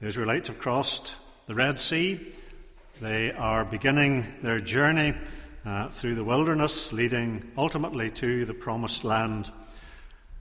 The 0.00 0.06
Israelites 0.06 0.48
have 0.48 0.58
crossed 0.58 1.14
the 1.46 1.54
Red 1.54 1.78
Sea. 1.78 2.32
They 3.02 3.32
are 3.32 3.66
beginning 3.66 4.24
their 4.42 4.58
journey 4.58 5.12
uh, 5.66 5.90
through 5.90 6.14
the 6.14 6.24
wilderness, 6.24 6.90
leading 6.90 7.52
ultimately 7.58 8.10
to 8.12 8.46
the 8.46 8.54
promised 8.54 9.04
land. 9.04 9.50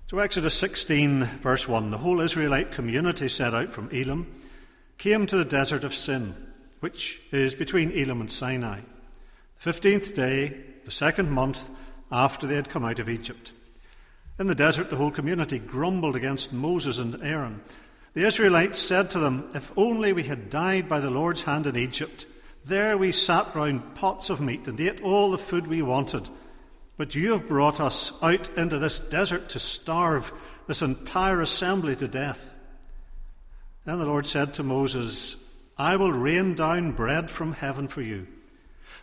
So, 0.08 0.20
Exodus 0.20 0.54
16, 0.54 1.26
verse 1.26 1.68
1 1.68 1.92
the 1.92 1.98
whole 1.98 2.22
Israelite 2.22 2.72
community 2.72 3.28
set 3.28 3.54
out 3.54 3.70
from 3.70 3.90
Elim, 3.92 4.34
came 4.98 5.28
to 5.28 5.36
the 5.36 5.44
desert 5.44 5.84
of 5.84 5.94
Sin, 5.94 6.36
which 6.80 7.22
is 7.34 7.54
between 7.54 7.92
Elim 7.92 8.22
and 8.22 8.32
Sinai. 8.32 8.80
The 8.80 9.62
fifteenth 9.62 10.16
day, 10.16 10.56
the 10.86 10.92
second 10.92 11.32
month 11.32 11.70
after 12.10 12.48
they 12.48 12.56
had 12.56 12.70
come 12.70 12.86
out 12.86 13.00
of 13.00 13.10
Egypt. 13.10 13.52
In 14.40 14.48
the 14.48 14.56
desert, 14.56 14.90
the 14.90 14.96
whole 14.96 15.12
community 15.12 15.60
grumbled 15.60 16.16
against 16.16 16.54
Moses 16.54 16.98
and 16.98 17.22
Aaron 17.22 17.60
the 18.14 18.26
Israelites 18.26 18.80
said 18.80 19.10
to 19.12 19.20
them, 19.20 19.50
If 19.54 19.72
only 19.78 20.14
we 20.14 20.24
had 20.24 20.50
died 20.50 20.90
by 20.90 21.00
the 21.00 21.12
Lord's 21.12 21.44
hand 21.44 21.68
in 21.68 21.78
Egypt. 21.78 22.26
There 22.66 22.98
we 22.98 23.12
sat 23.12 23.56
round 23.56 23.96
pots 23.96 24.30
of 24.30 24.42
meat 24.42 24.68
and 24.68 24.80
ate 24.80 25.02
all 25.02 25.32
the 25.32 25.38
food 25.38 25.68
we 25.68 25.82
wanted. 25.82 26.30
But 26.98 27.16
you 27.16 27.32
have 27.34 27.48
brought 27.48 27.80
us 27.80 28.12
out 28.22 28.50
into 28.58 28.78
this 28.78 29.00
desert 29.00 29.50
to 29.50 29.60
starve 29.60 30.34
this 30.68 30.82
entire 30.82 31.42
assembly 31.42 31.96
to 31.96 32.08
death. 32.08 32.54
Then 33.86 34.00
the 34.00 34.06
Lord 34.06 34.28
said 34.28 34.54
to 34.56 34.64
Moses, 34.64 35.36
I 35.78 35.96
will 35.96 36.12
rain 36.12 36.56
down 36.56 36.92
bread 36.92 37.30
from 37.32 37.54
heaven 37.54 37.88
for 37.88 38.02
you. 38.02 38.28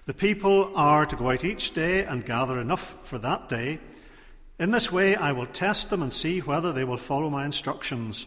The 0.04 0.14
people 0.14 0.76
are 0.76 1.06
to 1.06 1.16
go 1.16 1.30
out 1.30 1.44
each 1.44 1.72
day 1.72 2.04
and 2.04 2.24
gather 2.24 2.58
enough 2.58 3.06
for 3.06 3.18
that 3.18 3.48
day. 3.48 3.80
In 4.58 4.70
this 4.70 4.92
way 4.92 5.16
I 5.16 5.32
will 5.32 5.46
test 5.46 5.90
them 5.90 6.02
and 6.02 6.12
see 6.12 6.40
whether 6.40 6.72
they 6.72 6.84
will 6.84 6.98
follow 6.98 7.30
my 7.30 7.44
instructions. 7.44 8.26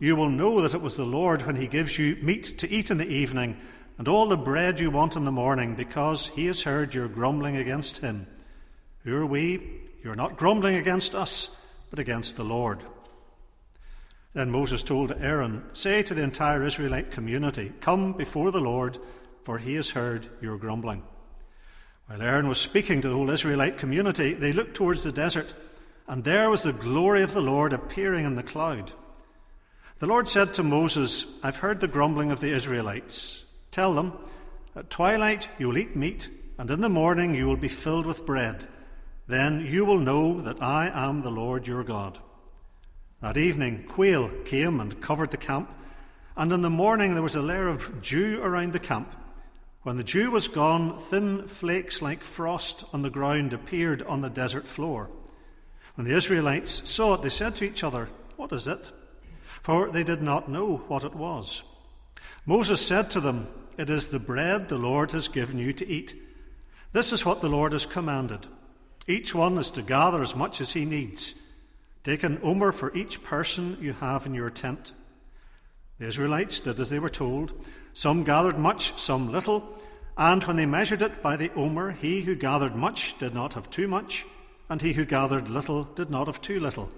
you 0.00 0.16
will 0.16 0.28
know 0.28 0.60
that 0.60 0.74
it 0.74 0.80
was 0.80 0.96
the 0.96 1.04
Lord 1.04 1.42
when 1.42 1.56
he 1.56 1.66
gives 1.66 1.98
you 1.98 2.16
meat 2.16 2.58
to 2.58 2.70
eat 2.70 2.90
in 2.90 2.98
the 2.98 3.08
evening 3.08 3.60
and 3.98 4.08
all 4.08 4.28
the 4.28 4.36
bread 4.36 4.80
you 4.80 4.90
want 4.90 5.16
in 5.16 5.24
the 5.24 5.32
morning, 5.32 5.74
because 5.76 6.28
he 6.28 6.46
has 6.46 6.62
heard 6.62 6.94
your 6.94 7.08
grumbling 7.08 7.56
against 7.56 7.98
him. 7.98 8.26
Who 9.04 9.16
are 9.16 9.26
we? 9.26 9.80
You 10.02 10.10
are 10.10 10.16
not 10.16 10.36
grumbling 10.36 10.76
against 10.76 11.14
us, 11.14 11.48
but 11.90 11.98
against 11.98 12.36
the 12.36 12.44
Lord. 12.44 12.80
Then 14.32 14.50
Moses 14.50 14.82
told 14.82 15.12
Aaron, 15.12 15.62
Say 15.74 16.02
to 16.02 16.14
the 16.14 16.24
entire 16.24 16.64
Israelite 16.64 17.12
community, 17.12 17.72
Come 17.80 18.14
before 18.14 18.50
the 18.50 18.60
Lord, 18.60 18.98
for 19.42 19.58
he 19.58 19.74
has 19.74 19.90
heard 19.90 20.28
your 20.40 20.58
grumbling. 20.58 21.04
While 22.06 22.20
Aaron 22.20 22.48
was 22.48 22.60
speaking 22.60 23.00
to 23.00 23.08
the 23.08 23.14
whole 23.14 23.30
Israelite 23.30 23.78
community, 23.78 24.34
they 24.34 24.52
looked 24.52 24.74
towards 24.74 25.04
the 25.04 25.12
desert, 25.12 25.54
and 26.08 26.24
there 26.24 26.50
was 26.50 26.62
the 26.62 26.72
glory 26.72 27.22
of 27.22 27.32
the 27.32 27.40
Lord 27.40 27.72
appearing 27.72 28.24
in 28.24 28.34
the 28.34 28.42
cloud. 28.42 28.92
The 30.04 30.10
Lord 30.10 30.28
said 30.28 30.52
to 30.52 30.62
Moses, 30.62 31.24
I've 31.42 31.56
heard 31.56 31.80
the 31.80 31.88
grumbling 31.88 32.30
of 32.30 32.40
the 32.40 32.52
Israelites. 32.52 33.42
Tell 33.70 33.94
them, 33.94 34.12
at 34.76 34.90
twilight 34.90 35.48
you 35.56 35.68
will 35.68 35.78
eat 35.78 35.96
meat, 35.96 36.28
and 36.58 36.70
in 36.70 36.82
the 36.82 36.90
morning 36.90 37.34
you 37.34 37.46
will 37.46 37.56
be 37.56 37.68
filled 37.68 38.04
with 38.04 38.26
bread. 38.26 38.66
Then 39.28 39.64
you 39.64 39.86
will 39.86 39.96
know 39.96 40.42
that 40.42 40.62
I 40.62 40.90
am 40.92 41.22
the 41.22 41.30
Lord 41.30 41.66
your 41.66 41.82
God. 41.84 42.18
That 43.22 43.38
evening, 43.38 43.86
quail 43.88 44.30
came 44.44 44.78
and 44.78 45.00
covered 45.00 45.30
the 45.30 45.38
camp, 45.38 45.74
and 46.36 46.52
in 46.52 46.60
the 46.60 46.68
morning 46.68 47.14
there 47.14 47.22
was 47.22 47.34
a 47.34 47.40
layer 47.40 47.68
of 47.68 48.02
dew 48.02 48.42
around 48.42 48.74
the 48.74 48.78
camp. 48.78 49.10
When 49.84 49.96
the 49.96 50.04
dew 50.04 50.30
was 50.30 50.48
gone, 50.48 50.98
thin 50.98 51.48
flakes 51.48 52.02
like 52.02 52.22
frost 52.22 52.84
on 52.92 53.00
the 53.00 53.08
ground 53.08 53.54
appeared 53.54 54.02
on 54.02 54.20
the 54.20 54.28
desert 54.28 54.68
floor. 54.68 55.08
When 55.94 56.06
the 56.06 56.14
Israelites 56.14 56.86
saw 56.90 57.14
it, 57.14 57.22
they 57.22 57.30
said 57.30 57.54
to 57.54 57.64
each 57.64 57.82
other, 57.82 58.10
What 58.36 58.52
is 58.52 58.68
it? 58.68 58.90
For 59.64 59.90
they 59.90 60.04
did 60.04 60.20
not 60.20 60.46
know 60.46 60.76
what 60.76 61.04
it 61.04 61.14
was. 61.14 61.64
Moses 62.44 62.86
said 62.86 63.10
to 63.10 63.20
them, 63.20 63.48
It 63.78 63.88
is 63.88 64.08
the 64.08 64.18
bread 64.18 64.68
the 64.68 64.76
Lord 64.76 65.12
has 65.12 65.26
given 65.26 65.58
you 65.58 65.72
to 65.72 65.88
eat. 65.88 66.14
This 66.92 67.14
is 67.14 67.24
what 67.24 67.40
the 67.40 67.48
Lord 67.48 67.72
has 67.72 67.86
commanded. 67.86 68.46
Each 69.08 69.34
one 69.34 69.56
is 69.56 69.70
to 69.72 69.80
gather 69.80 70.20
as 70.20 70.36
much 70.36 70.60
as 70.60 70.74
he 70.74 70.84
needs. 70.84 71.34
Take 72.04 72.22
an 72.24 72.40
omer 72.42 72.72
for 72.72 72.94
each 72.94 73.24
person 73.24 73.78
you 73.80 73.94
have 73.94 74.26
in 74.26 74.34
your 74.34 74.50
tent. 74.50 74.92
The 75.98 76.08
Israelites 76.08 76.60
did 76.60 76.78
as 76.78 76.90
they 76.90 76.98
were 76.98 77.08
told. 77.08 77.64
Some 77.94 78.22
gathered 78.22 78.58
much, 78.58 78.92
some 79.00 79.32
little, 79.32 79.78
and 80.18 80.44
when 80.44 80.56
they 80.56 80.66
measured 80.66 81.00
it 81.00 81.22
by 81.22 81.36
the 81.36 81.50
omer, 81.54 81.92
he 81.92 82.20
who 82.20 82.34
gathered 82.34 82.76
much 82.76 83.16
did 83.18 83.32
not 83.32 83.54
have 83.54 83.70
too 83.70 83.88
much, 83.88 84.26
and 84.68 84.82
he 84.82 84.92
who 84.92 85.06
gathered 85.06 85.48
little 85.48 85.84
did 85.84 86.10
not 86.10 86.26
have 86.26 86.42
too 86.42 86.60
little. 86.60 86.90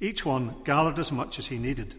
Each 0.00 0.24
one 0.24 0.56
gathered 0.64 0.98
as 0.98 1.10
much 1.10 1.38
as 1.38 1.46
he 1.46 1.58
needed. 1.58 1.94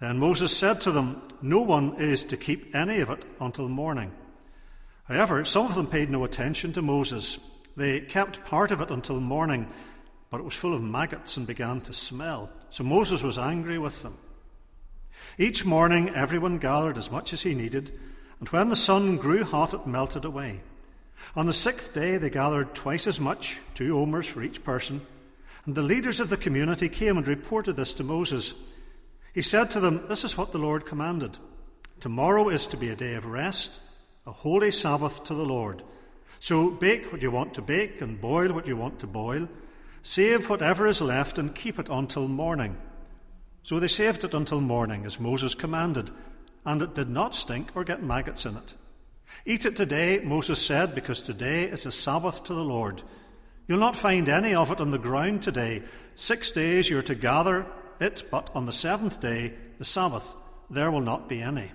Then 0.00 0.18
Moses 0.18 0.56
said 0.56 0.80
to 0.82 0.92
them, 0.92 1.22
No 1.42 1.60
one 1.60 2.00
is 2.00 2.24
to 2.26 2.36
keep 2.36 2.74
any 2.74 3.00
of 3.00 3.10
it 3.10 3.24
until 3.40 3.68
morning. 3.68 4.12
However, 5.04 5.44
some 5.44 5.66
of 5.66 5.74
them 5.74 5.86
paid 5.86 6.10
no 6.10 6.24
attention 6.24 6.72
to 6.74 6.82
Moses. 6.82 7.38
They 7.76 8.00
kept 8.00 8.44
part 8.44 8.70
of 8.70 8.80
it 8.80 8.90
until 8.90 9.20
morning, 9.20 9.68
but 10.30 10.40
it 10.40 10.44
was 10.44 10.54
full 10.54 10.74
of 10.74 10.82
maggots 10.82 11.36
and 11.36 11.46
began 11.46 11.80
to 11.82 11.92
smell. 11.92 12.50
So 12.70 12.84
Moses 12.84 13.22
was 13.22 13.38
angry 13.38 13.78
with 13.78 14.02
them. 14.02 14.18
Each 15.38 15.64
morning, 15.64 16.10
everyone 16.10 16.58
gathered 16.58 16.98
as 16.98 17.10
much 17.10 17.32
as 17.32 17.42
he 17.42 17.54
needed, 17.54 17.92
and 18.38 18.48
when 18.50 18.68
the 18.68 18.76
sun 18.76 19.16
grew 19.16 19.44
hot, 19.44 19.74
it 19.74 19.86
melted 19.86 20.24
away. 20.24 20.60
On 21.34 21.46
the 21.46 21.52
sixth 21.52 21.92
day, 21.92 22.18
they 22.18 22.30
gathered 22.30 22.74
twice 22.74 23.06
as 23.06 23.20
much, 23.20 23.58
two 23.74 23.98
omers 23.98 24.26
for 24.26 24.42
each 24.42 24.62
person. 24.62 25.00
And 25.68 25.74
the 25.74 25.82
leaders 25.82 26.18
of 26.18 26.30
the 26.30 26.38
community 26.38 26.88
came 26.88 27.18
and 27.18 27.28
reported 27.28 27.76
this 27.76 27.92
to 27.96 28.02
Moses. 28.02 28.54
He 29.34 29.42
said 29.42 29.70
to 29.72 29.80
them, 29.80 30.02
This 30.08 30.24
is 30.24 30.34
what 30.34 30.50
the 30.50 30.56
Lord 30.56 30.86
commanded. 30.86 31.36
Tomorrow 32.00 32.48
is 32.48 32.66
to 32.68 32.78
be 32.78 32.88
a 32.88 32.96
day 32.96 33.16
of 33.16 33.26
rest, 33.26 33.78
a 34.26 34.32
holy 34.32 34.70
Sabbath 34.70 35.24
to 35.24 35.34
the 35.34 35.44
Lord. 35.44 35.82
So 36.40 36.70
bake 36.70 37.12
what 37.12 37.20
you 37.20 37.30
want 37.30 37.52
to 37.52 37.60
bake 37.60 38.00
and 38.00 38.18
boil 38.18 38.54
what 38.54 38.66
you 38.66 38.78
want 38.78 38.98
to 39.00 39.06
boil. 39.06 39.46
Save 40.00 40.48
whatever 40.48 40.86
is 40.86 41.02
left 41.02 41.38
and 41.38 41.54
keep 41.54 41.78
it 41.78 41.90
until 41.90 42.28
morning. 42.28 42.78
So 43.62 43.78
they 43.78 43.88
saved 43.88 44.24
it 44.24 44.32
until 44.32 44.62
morning, 44.62 45.04
as 45.04 45.20
Moses 45.20 45.54
commanded, 45.54 46.10
and 46.64 46.80
it 46.80 46.94
did 46.94 47.10
not 47.10 47.34
stink 47.34 47.72
or 47.74 47.84
get 47.84 48.02
maggots 48.02 48.46
in 48.46 48.56
it. 48.56 48.74
Eat 49.44 49.66
it 49.66 49.76
today, 49.76 50.20
Moses 50.24 50.64
said, 50.64 50.94
because 50.94 51.20
today 51.20 51.64
is 51.64 51.84
a 51.84 51.92
Sabbath 51.92 52.42
to 52.44 52.54
the 52.54 52.64
Lord. 52.64 53.02
You'll 53.68 53.78
not 53.78 53.96
find 53.96 54.30
any 54.30 54.54
of 54.54 54.72
it 54.72 54.80
on 54.80 54.90
the 54.90 54.98
ground 54.98 55.42
today. 55.42 55.82
Six 56.14 56.50
days 56.50 56.88
you're 56.88 57.02
to 57.02 57.14
gather 57.14 57.66
it, 58.00 58.24
but 58.30 58.50
on 58.54 58.64
the 58.64 58.72
seventh 58.72 59.20
day, 59.20 59.52
the 59.78 59.84
Sabbath, 59.84 60.34
there 60.70 60.90
will 60.90 61.02
not 61.02 61.28
be 61.28 61.42
any. 61.42 61.70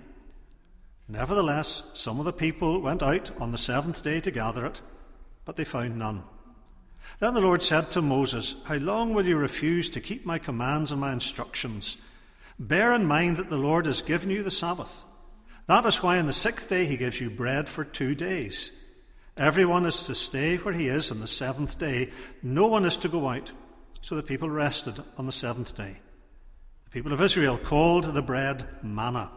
Nevertheless, 1.08 1.84
some 1.94 2.20
of 2.20 2.26
the 2.26 2.34
people 2.34 2.82
went 2.82 3.04
out 3.04 3.30
on 3.40 3.52
the 3.52 3.58
seventh 3.60 4.02
day 4.02 4.20
to 4.22 4.32
gather 4.32 4.66
it, 4.66 4.82
but 5.46 5.56
they 5.56 5.64
found 5.64 6.00
none. 6.00 6.24
Then 7.20 7.36
the 7.36 7.42
Lord 7.42 7.62
said 7.62 7.92
to 7.92 8.02
Moses, 8.02 8.56
How 8.66 8.76
long 8.76 9.14
will 9.14 9.26
you 9.26 9.38
refuse 9.38 9.90
to 9.92 10.02
keep 10.02 10.26
my 10.26 10.40
commands 10.40 10.92
and 10.92 11.00
my 11.00 11.14
instructions? 11.14 11.98
Bear 12.58 12.94
in 12.94 13.06
mind 13.06 13.38
that 13.38 13.52
the 13.52 13.58
Lord 13.58 13.86
has 13.86 14.02
given 14.02 14.32
you 14.32 14.42
the 14.42 14.52
Sabbath. 14.52 15.06
That 15.68 15.86
is 15.86 16.02
why 16.02 16.18
on 16.18 16.26
the 16.26 16.34
sixth 16.34 16.70
day 16.70 16.86
he 16.86 16.98
gives 16.98 17.22
you 17.22 17.30
bread 17.30 17.70
for 17.70 17.84
two 17.84 18.16
days. 18.16 18.72
Everyone 19.38 19.86
is 19.88 20.06
to 20.06 20.14
stay 20.14 20.58
where 20.58 20.74
he 20.74 20.88
is 20.88 21.12
on 21.12 21.20
the 21.20 21.28
seventh 21.28 21.80
day. 21.80 22.12
No 22.44 22.68
one 22.68 22.86
is 22.86 22.98
to 22.98 23.10
go 23.10 23.28
out. 23.28 23.52
So 24.02 24.16
the 24.16 24.24
people 24.24 24.50
rested 24.50 25.02
on 25.18 25.26
the 25.26 25.32
seventh 25.32 25.76
day. 25.76 25.98
The 26.86 26.90
people 26.92 27.14
of 27.14 27.22
Israel 27.22 27.58
called 27.58 28.14
the 28.14 28.22
bread 28.22 28.68
manna. 28.84 29.32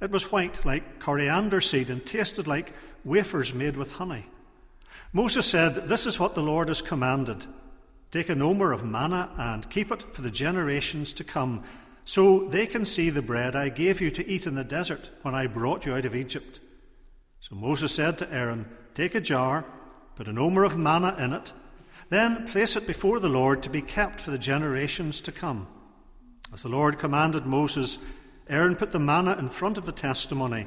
It 0.00 0.10
was 0.10 0.32
white 0.32 0.64
like 0.64 0.98
coriander 0.98 1.60
seed 1.60 1.90
and 1.90 2.04
tasted 2.04 2.46
like 2.46 2.72
wafers 3.04 3.54
made 3.54 3.76
with 3.76 3.92
honey. 3.92 4.26
Moses 5.12 5.46
said, 5.46 5.88
This 5.88 6.06
is 6.06 6.18
what 6.18 6.34
the 6.34 6.42
Lord 6.42 6.68
has 6.68 6.82
commanded. 6.82 7.46
Take 8.10 8.28
an 8.30 8.42
omer 8.42 8.72
of 8.72 8.84
manna 8.84 9.30
and 9.38 9.68
keep 9.70 9.90
it 9.92 10.14
for 10.14 10.22
the 10.22 10.30
generations 10.30 11.12
to 11.14 11.24
come, 11.24 11.62
so 12.04 12.48
they 12.48 12.66
can 12.66 12.84
see 12.84 13.10
the 13.10 13.22
bread 13.22 13.54
I 13.54 13.68
gave 13.68 14.00
you 14.00 14.10
to 14.12 14.26
eat 14.26 14.46
in 14.46 14.54
the 14.54 14.64
desert 14.64 15.10
when 15.22 15.34
I 15.34 15.46
brought 15.46 15.84
you 15.84 15.94
out 15.94 16.06
of 16.06 16.16
Egypt. 16.16 16.60
So 17.40 17.54
Moses 17.54 17.94
said 17.94 18.18
to 18.18 18.32
Aaron, 18.32 18.66
Take 18.94 19.14
a 19.14 19.20
jar, 19.20 19.64
put 20.16 20.28
an 20.28 20.38
omer 20.38 20.64
of 20.64 20.76
manna 20.76 21.14
in 21.18 21.32
it, 21.32 21.52
then 22.08 22.46
place 22.46 22.76
it 22.76 22.86
before 22.86 23.20
the 23.20 23.28
Lord 23.28 23.62
to 23.62 23.70
be 23.70 23.82
kept 23.82 24.20
for 24.20 24.30
the 24.30 24.38
generations 24.38 25.20
to 25.22 25.32
come. 25.32 25.68
As 26.52 26.62
the 26.62 26.68
Lord 26.68 26.98
commanded 26.98 27.46
Moses, 27.46 27.98
Aaron 28.48 28.76
put 28.76 28.92
the 28.92 28.98
manna 28.98 29.36
in 29.38 29.48
front 29.48 29.76
of 29.76 29.86
the 29.86 29.92
testimony 29.92 30.66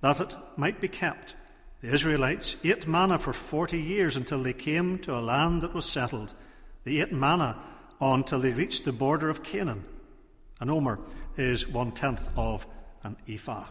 that 0.00 0.20
it 0.20 0.34
might 0.56 0.80
be 0.80 0.88
kept. 0.88 1.36
The 1.80 1.92
Israelites 1.92 2.56
ate 2.64 2.86
manna 2.86 3.18
for 3.18 3.32
40 3.32 3.80
years 3.80 4.16
until 4.16 4.42
they 4.42 4.52
came 4.52 4.98
to 5.00 5.16
a 5.16 5.20
land 5.20 5.62
that 5.62 5.72
was 5.72 5.86
settled. 5.86 6.34
They 6.84 6.98
ate 6.98 7.12
manna 7.12 7.56
until 8.00 8.40
they 8.40 8.52
reached 8.52 8.84
the 8.84 8.92
border 8.92 9.30
of 9.30 9.42
Canaan. 9.42 9.84
An 10.60 10.70
omer 10.70 10.98
is 11.36 11.68
one 11.68 11.92
tenth 11.92 12.28
of 12.36 12.66
an 13.02 13.16
ephah. 13.28 13.68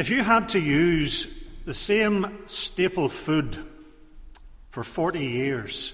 If 0.00 0.08
you 0.08 0.22
had 0.22 0.48
to 0.50 0.58
use 0.58 1.28
the 1.66 1.74
same 1.74 2.38
staple 2.46 3.10
food 3.10 3.58
for 4.70 4.82
40 4.82 5.18
years, 5.18 5.92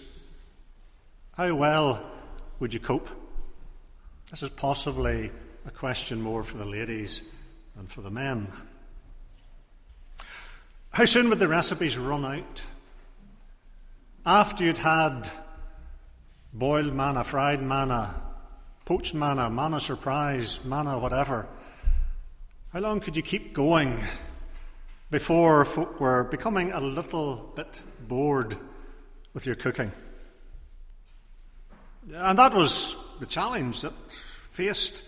how 1.37 1.53
well 1.57 2.09
would 2.61 2.73
you 2.73 2.79
cope? 2.79 3.09
This 4.31 4.45
is 4.45 4.51
possibly 4.51 5.33
a 5.67 5.73
question 5.73 6.23
more 6.23 6.45
for 6.45 6.57
the 6.57 6.65
ladies 6.65 7.25
than 7.75 7.89
for 7.89 8.01
the 8.01 8.13
men. 8.13 8.47
How 10.93 11.05
soon 11.05 11.29
would 11.29 11.41
the 11.41 11.49
recipes 11.49 11.99
run 11.99 12.25
out? 12.25 12.63
After 14.25 14.63
you'd 14.63 14.79
had 14.79 15.29
boiled 16.53 16.95
manna, 16.95 17.25
fried 17.25 17.61
manna, 17.61 18.15
poached 18.85 19.15
manna, 19.15 19.51
manna 19.51 19.81
surprise, 19.81 20.65
manna 20.65 20.97
whatever, 20.97 21.49
how 22.77 22.83
long 22.83 23.01
could 23.01 23.17
you 23.17 23.23
keep 23.23 23.55
going 23.55 23.99
before 25.11 25.65
folk 25.65 25.99
were 25.99 26.25
becoming 26.25 26.73
a 26.73 26.79
little 26.79 27.51
bit 27.57 27.81
bored 28.07 28.55
with 29.33 29.47
your 29.47 29.55
cooking? 29.55 29.91
And 32.13 32.39
that 32.39 32.53
was 32.53 32.95
the 33.19 33.25
challenge 33.25 33.81
that 33.81 33.95
faced 34.51 35.05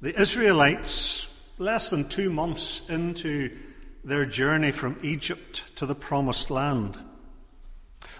the 0.00 0.20
Israelites 0.20 1.30
less 1.56 1.88
than 1.88 2.08
two 2.08 2.30
months 2.30 2.82
into 2.90 3.56
their 4.02 4.26
journey 4.26 4.72
from 4.72 4.98
Egypt 5.04 5.76
to 5.76 5.86
the 5.86 5.94
Promised 5.94 6.50
Land. 6.50 6.98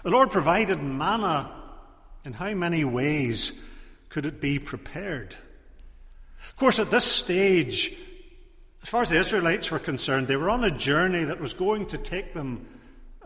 The 0.03 0.11
Lord 0.11 0.31
provided 0.31 0.81
manna. 0.81 1.51
In 2.23 2.31
how 2.31 2.53
many 2.53 2.85
ways 2.85 3.59
could 4.07 4.25
it 4.25 4.39
be 4.39 4.57
prepared? 4.57 5.35
Of 6.47 6.55
course, 6.55 6.79
at 6.79 6.91
this 6.91 7.03
stage, 7.03 7.93
as 8.85 8.89
far 8.89 9.01
as 9.01 9.09
the 9.09 9.17
Israelites 9.17 9.71
were 9.71 9.79
concerned, 9.79 10.27
they 10.27 10.35
were 10.35 10.51
on 10.51 10.63
a 10.63 10.69
journey 10.69 11.23
that 11.23 11.41
was 11.41 11.55
going 11.55 11.87
to 11.87 11.97
take 11.97 12.35
them 12.35 12.67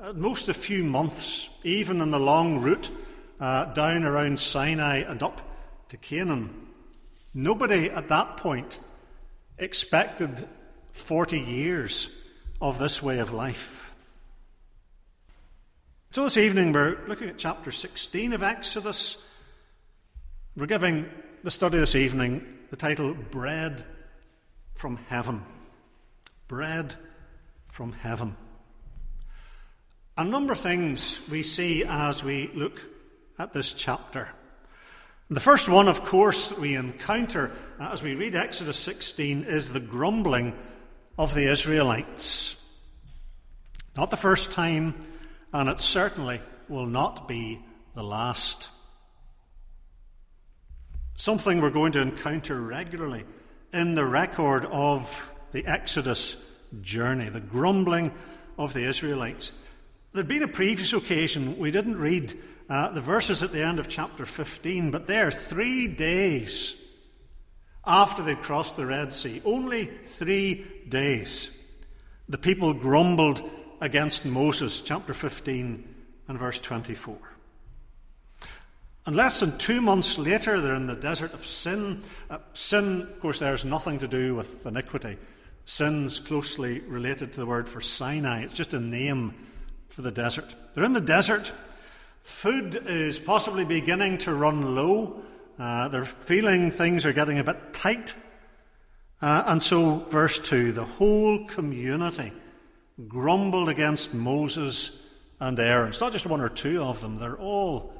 at 0.01 0.15
most 0.15 0.47
a 0.47 0.53
few 0.53 0.85
months, 0.85 1.49
even 1.65 1.99
in 1.99 2.11
the 2.11 2.19
long 2.19 2.61
route 2.61 2.89
uh, 3.41 3.65
down 3.73 4.05
around 4.05 4.39
Sinai 4.39 4.99
and 4.99 5.21
up 5.21 5.41
to 5.89 5.97
Canaan. 5.97 6.69
Nobody 7.33 7.89
at 7.89 8.07
that 8.07 8.37
point 8.37 8.79
expected 9.57 10.47
40 10.93 11.41
years 11.41 12.09
of 12.61 12.79
this 12.79 13.03
way 13.03 13.19
of 13.19 13.33
life. 13.33 13.93
So 16.11 16.23
this 16.23 16.37
evening 16.37 16.71
we're 16.71 17.05
looking 17.05 17.27
at 17.27 17.37
chapter 17.37 17.71
16 17.71 18.31
of 18.31 18.43
Exodus. 18.43 19.21
We're 20.55 20.67
giving 20.67 21.09
the 21.43 21.51
study 21.51 21.79
this 21.79 21.95
evening 21.95 22.47
the 22.69 22.77
title 22.77 23.13
Bread 23.13 23.83
from 24.79 24.95
Heaven. 25.09 25.43
Bread 26.47 26.95
from 27.65 27.91
Heaven. 27.91 28.37
A 30.17 30.23
number 30.23 30.53
of 30.53 30.59
things 30.59 31.19
we 31.29 31.43
see 31.43 31.83
as 31.83 32.23
we 32.23 32.49
look 32.55 32.79
at 33.37 33.51
this 33.51 33.73
chapter. 33.73 34.29
The 35.29 35.41
first 35.41 35.67
one, 35.67 35.89
of 35.89 36.05
course, 36.05 36.47
that 36.47 36.59
we 36.59 36.77
encounter 36.77 37.51
as 37.77 38.01
we 38.01 38.15
read 38.15 38.35
Exodus 38.35 38.79
16 38.79 39.43
is 39.43 39.73
the 39.73 39.81
grumbling 39.81 40.57
of 41.17 41.33
the 41.33 41.51
Israelites. 41.51 42.55
Not 43.97 44.11
the 44.11 44.17
first 44.17 44.53
time, 44.53 44.95
and 45.51 45.67
it 45.67 45.81
certainly 45.81 46.39
will 46.69 46.85
not 46.85 47.27
be 47.27 47.59
the 47.95 48.03
last. 48.03 48.69
Something 51.17 51.59
we're 51.59 51.69
going 51.69 51.91
to 51.91 52.01
encounter 52.01 52.61
regularly 52.61 53.25
in 53.73 53.95
the 53.95 54.05
record 54.05 54.65
of 54.65 55.33
the 55.51 55.65
Exodus 55.65 56.35
journey, 56.81 57.29
the 57.29 57.39
grumbling 57.39 58.11
of 58.57 58.73
the 58.73 58.87
Israelites. 58.87 59.51
There'd 60.13 60.27
been 60.27 60.43
a 60.43 60.47
previous 60.47 60.93
occasion 60.93 61.57
we 61.57 61.71
didn't 61.71 61.97
read 61.97 62.37
uh, 62.69 62.91
the 62.91 63.01
verses 63.01 63.41
at 63.41 63.51
the 63.51 63.63
end 63.63 63.79
of 63.79 63.87
chapter 63.87 64.25
15, 64.25 64.91
but 64.91 65.07
there, 65.07 65.31
three 65.31 65.87
days 65.87 66.79
after 67.85 68.21
they 68.21 68.35
crossed 68.35 68.75
the 68.77 68.85
Red 68.85 69.13
Sea, 69.13 69.41
only 69.45 69.85
three 70.03 70.65
days, 70.87 71.49
the 72.27 72.37
people 72.37 72.73
grumbled 72.73 73.41
against 73.81 74.25
Moses, 74.25 74.81
chapter 74.81 75.13
15 75.13 75.95
and 76.27 76.39
verse 76.39 76.59
24. 76.59 77.17
And 79.05 79.15
less 79.15 79.39
than 79.39 79.57
two 79.57 79.81
months 79.81 80.17
later, 80.17 80.59
they're 80.59 80.75
in 80.75 80.87
the 80.87 80.95
desert 80.95 81.33
of 81.33 81.45
sin. 81.45 82.03
Uh, 82.29 82.39
sin, 82.53 83.01
of 83.03 83.19
course, 83.19 83.39
there's 83.39 83.65
nothing 83.65 83.99
to 83.99 84.07
do 84.07 84.35
with 84.35 84.65
iniquity. 84.65 85.17
Sin's 85.65 86.19
closely 86.19 86.79
related 86.81 87.33
to 87.33 87.39
the 87.39 87.45
word 87.45 87.67
for 87.69 87.81
Sinai. 87.81 88.43
It's 88.43 88.53
just 88.53 88.73
a 88.73 88.79
name 88.79 89.33
for 89.87 90.01
the 90.01 90.11
desert. 90.11 90.55
They're 90.73 90.83
in 90.83 90.93
the 90.93 91.01
desert. 91.01 91.53
Food 92.21 92.83
is 92.85 93.19
possibly 93.19 93.65
beginning 93.65 94.19
to 94.19 94.33
run 94.33 94.75
low. 94.75 95.21
Uh, 95.57 95.87
they're 95.87 96.05
feeling 96.05 96.71
things 96.71 97.05
are 97.05 97.13
getting 97.13 97.39
a 97.39 97.43
bit 97.43 97.73
tight. 97.73 98.15
Uh, 99.21 99.43
and 99.47 99.61
so, 99.61 99.99
verse 100.09 100.39
2 100.39 100.71
the 100.71 100.85
whole 100.85 101.45
community 101.45 102.31
grumbled 103.07 103.69
against 103.69 104.13
Moses 104.13 104.97
and 105.39 105.59
Aaron. 105.59 105.89
It's 105.89 106.01
not 106.01 106.11
just 106.11 106.25
one 106.25 106.41
or 106.41 106.49
two 106.49 106.81
of 106.81 107.01
them, 107.01 107.17
they're 107.17 107.37
all 107.37 107.93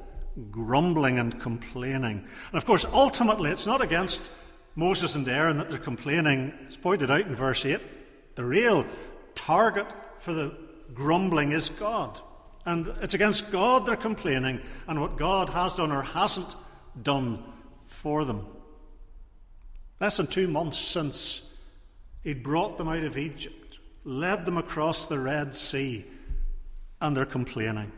grumbling 0.50 1.18
and 1.18 1.38
complaining. 1.40 2.18
And 2.18 2.54
of 2.54 2.64
course, 2.64 2.84
ultimately, 2.86 3.50
it's 3.50 3.66
not 3.66 3.80
against 3.80 4.30
Moses 4.74 5.14
and 5.14 5.28
Aaron 5.28 5.58
that 5.58 5.68
they're 5.68 5.78
complaining. 5.78 6.52
It's 6.66 6.76
pointed 6.76 7.10
out 7.10 7.26
in 7.26 7.34
verse 7.34 7.64
8. 7.66 7.80
The 8.36 8.44
real 8.44 8.86
target 9.34 9.86
for 10.18 10.32
the 10.32 10.56
grumbling 10.94 11.52
is 11.52 11.68
God. 11.68 12.20
And 12.66 12.88
it's 13.00 13.14
against 13.14 13.50
God 13.50 13.86
they're 13.86 13.96
complaining 13.96 14.60
and 14.86 15.00
what 15.00 15.16
God 15.16 15.48
has 15.50 15.74
done 15.74 15.92
or 15.92 16.02
hasn't 16.02 16.56
done 17.02 17.42
for 17.82 18.24
them. 18.24 18.46
Less 20.00 20.16
than 20.16 20.26
two 20.26 20.48
months 20.48 20.78
since 20.78 21.42
He'd 22.22 22.42
brought 22.42 22.76
them 22.76 22.88
out 22.88 23.04
of 23.04 23.16
Egypt, 23.16 23.78
led 24.04 24.44
them 24.44 24.58
across 24.58 25.06
the 25.06 25.18
Red 25.18 25.56
Sea, 25.56 26.04
and 27.00 27.16
they're 27.16 27.24
complaining. 27.24 27.92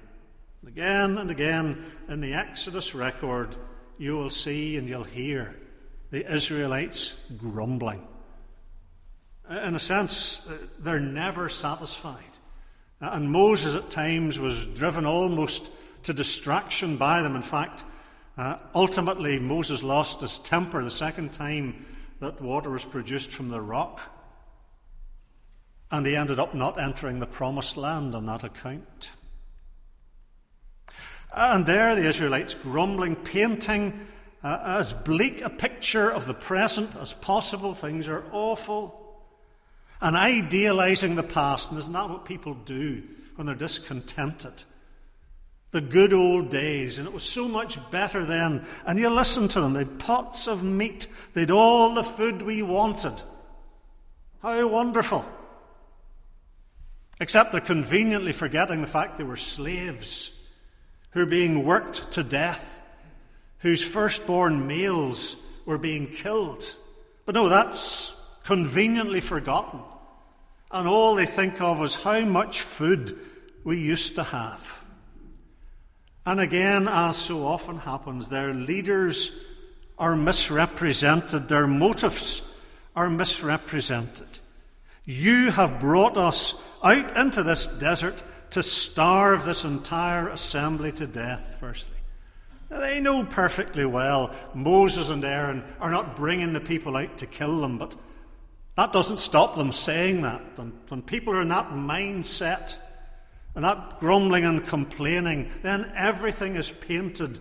Again 0.66 1.18
and 1.18 1.30
again 1.30 1.84
in 2.08 2.20
the 2.20 2.34
Exodus 2.34 2.94
record, 2.94 3.56
you 3.98 4.16
will 4.16 4.30
see 4.30 4.76
and 4.76 4.88
you'll 4.88 5.02
hear 5.04 5.56
the 6.10 6.30
Israelites 6.32 7.16
grumbling. 7.36 8.06
In 9.50 9.74
a 9.74 9.78
sense, 9.78 10.46
they're 10.78 11.00
never 11.00 11.48
satisfied. 11.48 12.38
And 13.00 13.32
Moses 13.32 13.74
at 13.74 13.90
times 13.90 14.38
was 14.38 14.66
driven 14.66 15.04
almost 15.04 15.72
to 16.04 16.12
distraction 16.12 16.96
by 16.96 17.22
them. 17.22 17.34
In 17.34 17.42
fact, 17.42 17.84
uh, 18.38 18.56
ultimately, 18.74 19.38
Moses 19.40 19.82
lost 19.82 20.20
his 20.20 20.38
temper 20.38 20.82
the 20.82 20.90
second 20.90 21.32
time 21.32 21.84
that 22.20 22.40
water 22.40 22.70
was 22.70 22.84
produced 22.84 23.30
from 23.30 23.48
the 23.48 23.60
rock. 23.60 24.00
And 25.90 26.06
he 26.06 26.16
ended 26.16 26.38
up 26.38 26.54
not 26.54 26.80
entering 26.80 27.18
the 27.18 27.26
promised 27.26 27.76
land 27.76 28.14
on 28.14 28.26
that 28.26 28.44
account. 28.44 29.10
And 31.34 31.64
there, 31.64 31.94
the 31.94 32.06
Israelites 32.06 32.54
grumbling, 32.54 33.16
painting 33.16 34.06
uh, 34.42 34.58
as 34.64 34.92
bleak 34.92 35.40
a 35.40 35.50
picture 35.50 36.10
of 36.10 36.26
the 36.26 36.34
present 36.34 36.96
as 36.96 37.12
possible. 37.12 37.74
Things 37.74 38.08
are 38.08 38.24
awful 38.32 38.98
and 40.00 40.16
idealizing 40.16 41.14
the 41.14 41.22
past. 41.22 41.70
And 41.70 41.78
isn't 41.78 41.92
that 41.92 42.10
what 42.10 42.24
people 42.24 42.54
do 42.54 43.02
when 43.36 43.46
they're 43.46 43.54
discontented? 43.54 44.64
The 45.70 45.80
good 45.80 46.12
old 46.12 46.50
days, 46.50 46.98
and 46.98 47.06
it 47.06 47.14
was 47.14 47.22
so 47.22 47.48
much 47.48 47.78
better 47.90 48.26
then. 48.26 48.66
And 48.84 48.98
you 48.98 49.08
listen 49.08 49.48
to 49.48 49.60
them, 49.60 49.72
they'd 49.72 49.98
pots 49.98 50.46
of 50.46 50.62
meat, 50.62 51.06
they'd 51.32 51.50
all 51.50 51.94
the 51.94 52.04
food 52.04 52.42
we 52.42 52.62
wanted. 52.62 53.22
How 54.42 54.68
wonderful. 54.68 55.24
Except 57.20 57.52
they're 57.52 57.60
conveniently 57.60 58.32
forgetting 58.32 58.82
the 58.82 58.86
fact 58.86 59.16
they 59.16 59.24
were 59.24 59.36
slaves 59.36 60.32
who 61.12 61.20
were 61.20 61.26
being 61.26 61.64
worked 61.64 62.12
to 62.12 62.22
death, 62.22 62.80
whose 63.58 63.86
firstborn 63.86 64.66
males 64.66 65.36
were 65.64 65.78
being 65.78 66.08
killed. 66.08 66.64
But 67.24 67.34
no, 67.34 67.48
that's 67.48 68.14
conveniently 68.44 69.20
forgotten. 69.20 69.80
And 70.70 70.88
all 70.88 71.14
they 71.14 71.26
think 71.26 71.60
of 71.60 71.82
is 71.82 71.96
how 71.96 72.24
much 72.24 72.62
food 72.62 73.18
we 73.62 73.78
used 73.78 74.16
to 74.16 74.22
have. 74.24 74.84
And 76.24 76.40
again, 76.40 76.88
as 76.88 77.16
so 77.16 77.46
often 77.46 77.78
happens, 77.78 78.28
their 78.28 78.54
leaders 78.54 79.32
are 79.98 80.16
misrepresented, 80.16 81.48
their 81.48 81.66
motives 81.66 82.42
are 82.96 83.10
misrepresented. 83.10 84.38
You 85.04 85.50
have 85.50 85.80
brought 85.80 86.16
us 86.16 86.54
out 86.82 87.16
into 87.16 87.42
this 87.42 87.66
desert 87.66 88.22
to 88.52 88.62
starve 88.62 89.44
this 89.44 89.64
entire 89.64 90.28
assembly 90.28 90.92
to 90.92 91.06
death, 91.06 91.56
firstly. 91.58 91.96
Now, 92.70 92.80
they 92.80 93.00
know 93.00 93.24
perfectly 93.24 93.84
well 93.84 94.34
Moses 94.54 95.10
and 95.10 95.24
Aaron 95.24 95.64
are 95.80 95.90
not 95.90 96.16
bringing 96.16 96.52
the 96.52 96.60
people 96.60 96.96
out 96.96 97.18
to 97.18 97.26
kill 97.26 97.60
them, 97.60 97.78
but 97.78 97.96
that 98.76 98.92
doesn't 98.92 99.18
stop 99.18 99.56
them 99.56 99.72
saying 99.72 100.22
that. 100.22 100.42
And 100.56 100.72
when 100.88 101.02
people 101.02 101.34
are 101.34 101.42
in 101.42 101.48
that 101.48 101.70
mindset 101.70 102.78
and 103.54 103.64
that 103.64 104.00
grumbling 104.00 104.44
and 104.44 104.66
complaining, 104.66 105.50
then 105.62 105.92
everything 105.94 106.56
is 106.56 106.70
painted 106.70 107.38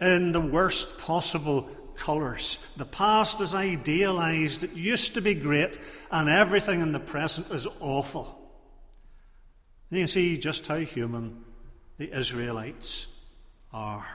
in 0.00 0.32
the 0.32 0.40
worst 0.40 0.98
possible 0.98 1.70
colours. 1.96 2.58
The 2.76 2.86
past 2.86 3.40
is 3.42 3.54
idealised, 3.54 4.64
it 4.64 4.72
used 4.72 5.14
to 5.14 5.20
be 5.20 5.34
great, 5.34 5.78
and 6.10 6.28
everything 6.28 6.80
in 6.80 6.92
the 6.92 7.00
present 7.00 7.50
is 7.50 7.66
awful. 7.80 8.39
And 9.90 9.98
you 9.98 10.06
see 10.06 10.38
just 10.38 10.66
how 10.66 10.76
human 10.76 11.44
the 11.98 12.16
Israelites 12.16 13.08
are. 13.72 14.06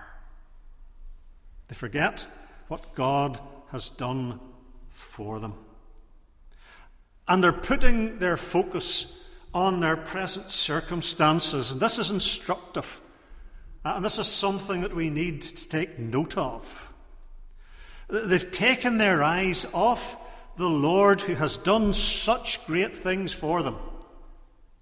They 1.67 1.75
forget 1.75 2.27
what 2.67 2.95
God 2.95 3.39
has 3.71 3.89
done 3.89 4.39
for 4.89 5.39
them. 5.39 5.55
And 7.27 7.43
they're 7.43 7.51
putting 7.51 8.19
their 8.19 8.37
focus 8.37 9.21
on 9.53 9.79
their 9.79 9.97
present 9.97 10.49
circumstances. 10.49 11.71
And 11.71 11.81
this 11.81 11.99
is 11.99 12.11
instructive. 12.11 13.01
Uh, 13.83 13.93
and 13.95 14.05
this 14.05 14.17
is 14.17 14.27
something 14.27 14.81
that 14.81 14.95
we 14.95 15.09
need 15.09 15.41
to 15.41 15.67
take 15.67 15.99
note 15.99 16.37
of. 16.37 16.93
They've 18.09 18.51
taken 18.51 18.97
their 18.97 19.23
eyes 19.23 19.65
off 19.73 20.17
the 20.57 20.69
Lord 20.69 21.21
who 21.21 21.35
has 21.35 21.57
done 21.57 21.91
such 21.91 22.65
great 22.65 22.95
things 22.95 23.33
for 23.33 23.61
them 23.61 23.77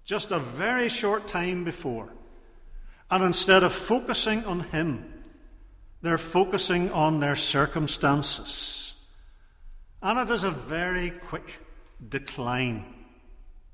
just 0.04 0.30
a 0.30 0.38
very 0.38 0.88
short 0.88 1.26
time 1.26 1.64
before. 1.64 2.12
And 3.10 3.24
instead 3.24 3.62
of 3.62 3.72
focusing 3.72 4.44
on 4.44 4.60
Him, 4.60 5.12
they're 6.02 6.18
focusing 6.18 6.90
on 6.90 7.20
their 7.20 7.36
circumstances. 7.36 8.94
And 10.02 10.18
it 10.18 10.32
is 10.32 10.44
a 10.44 10.50
very 10.50 11.10
quick 11.10 11.60
decline. 12.06 12.84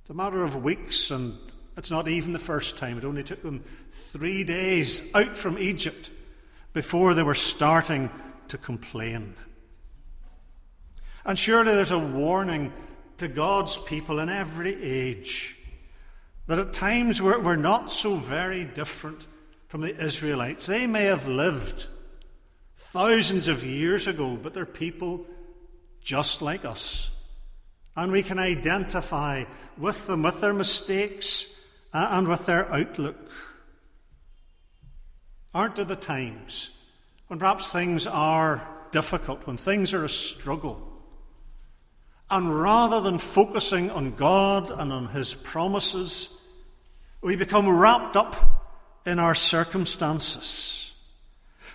It's 0.01 0.11
a 0.11 0.15
matter 0.15 0.45
of 0.45 0.63
weeks, 0.63 1.11
and 1.11 1.37
it's 1.77 1.91
not 1.91 2.07
even 2.07 2.33
the 2.33 2.39
first 2.39 2.79
time. 2.79 2.99
It 2.99 3.05
only 3.05 3.25
took 3.25 3.43
them 3.43 3.65
three 3.91 4.45
days 4.45 5.03
out 5.15 5.37
from 5.37 5.59
Egypt 5.59 6.11
before 6.73 7.15
they 7.15 7.23
were 7.25 7.35
starting 7.35 8.11
to 8.49 8.59
complain. 8.59 9.35
And 11.25 11.39
surely 11.39 11.75
there's 11.75 11.91
a 11.91 11.99
warning 11.99 12.73
to 13.19 13.29
God's 13.29 13.77
people 13.77 14.21
in 14.21 14.29
every 14.29 14.83
age 14.83 15.57
that 16.51 16.59
at 16.59 16.73
times 16.73 17.23
we're, 17.23 17.39
we're 17.39 17.55
not 17.55 17.93
so 17.93 18.17
very 18.17 18.65
different 18.65 19.25
from 19.69 19.83
the 19.83 19.97
Israelites. 20.05 20.67
They 20.67 20.85
may 20.85 21.05
have 21.05 21.29
lived 21.29 21.87
thousands 22.75 23.47
of 23.47 23.65
years 23.65 24.09
ago, 24.09 24.37
but 24.37 24.53
they're 24.53 24.67
people 24.67 25.25
just 26.01 26.43
like 26.43 26.65
us. 26.65 27.13
And 27.95 28.11
we 28.11 28.25
can 28.25 28.41
identify 28.41 29.45
with 29.79 30.09
them, 30.09 30.25
with 30.25 30.41
their 30.41 30.53
mistakes, 30.53 31.47
uh, 31.93 32.09
and 32.11 32.27
with 32.27 32.47
their 32.47 32.69
outlook. 32.73 33.31
Aren't 35.55 35.77
there 35.77 35.85
the 35.85 35.95
times 35.95 36.71
when 37.29 37.39
perhaps 37.39 37.71
things 37.71 38.09
are 38.09 38.67
difficult, 38.91 39.47
when 39.47 39.57
things 39.57 39.95
are 39.95 40.05
a 40.05 40.09
struggle? 40.09 40.85
And 42.29 42.61
rather 42.61 43.01
than 43.01 43.19
focusing 43.19 43.89
on 43.93 44.17
God 44.17 44.73
and 44.73 44.93
on 44.93 45.07
His 45.07 45.33
promises, 45.33 46.39
we 47.21 47.37
become 47.37 47.69
wrapped 47.69 48.17
up 48.17 48.37
in 49.07 49.19
our 49.19 49.35
circumstances. 49.35 50.93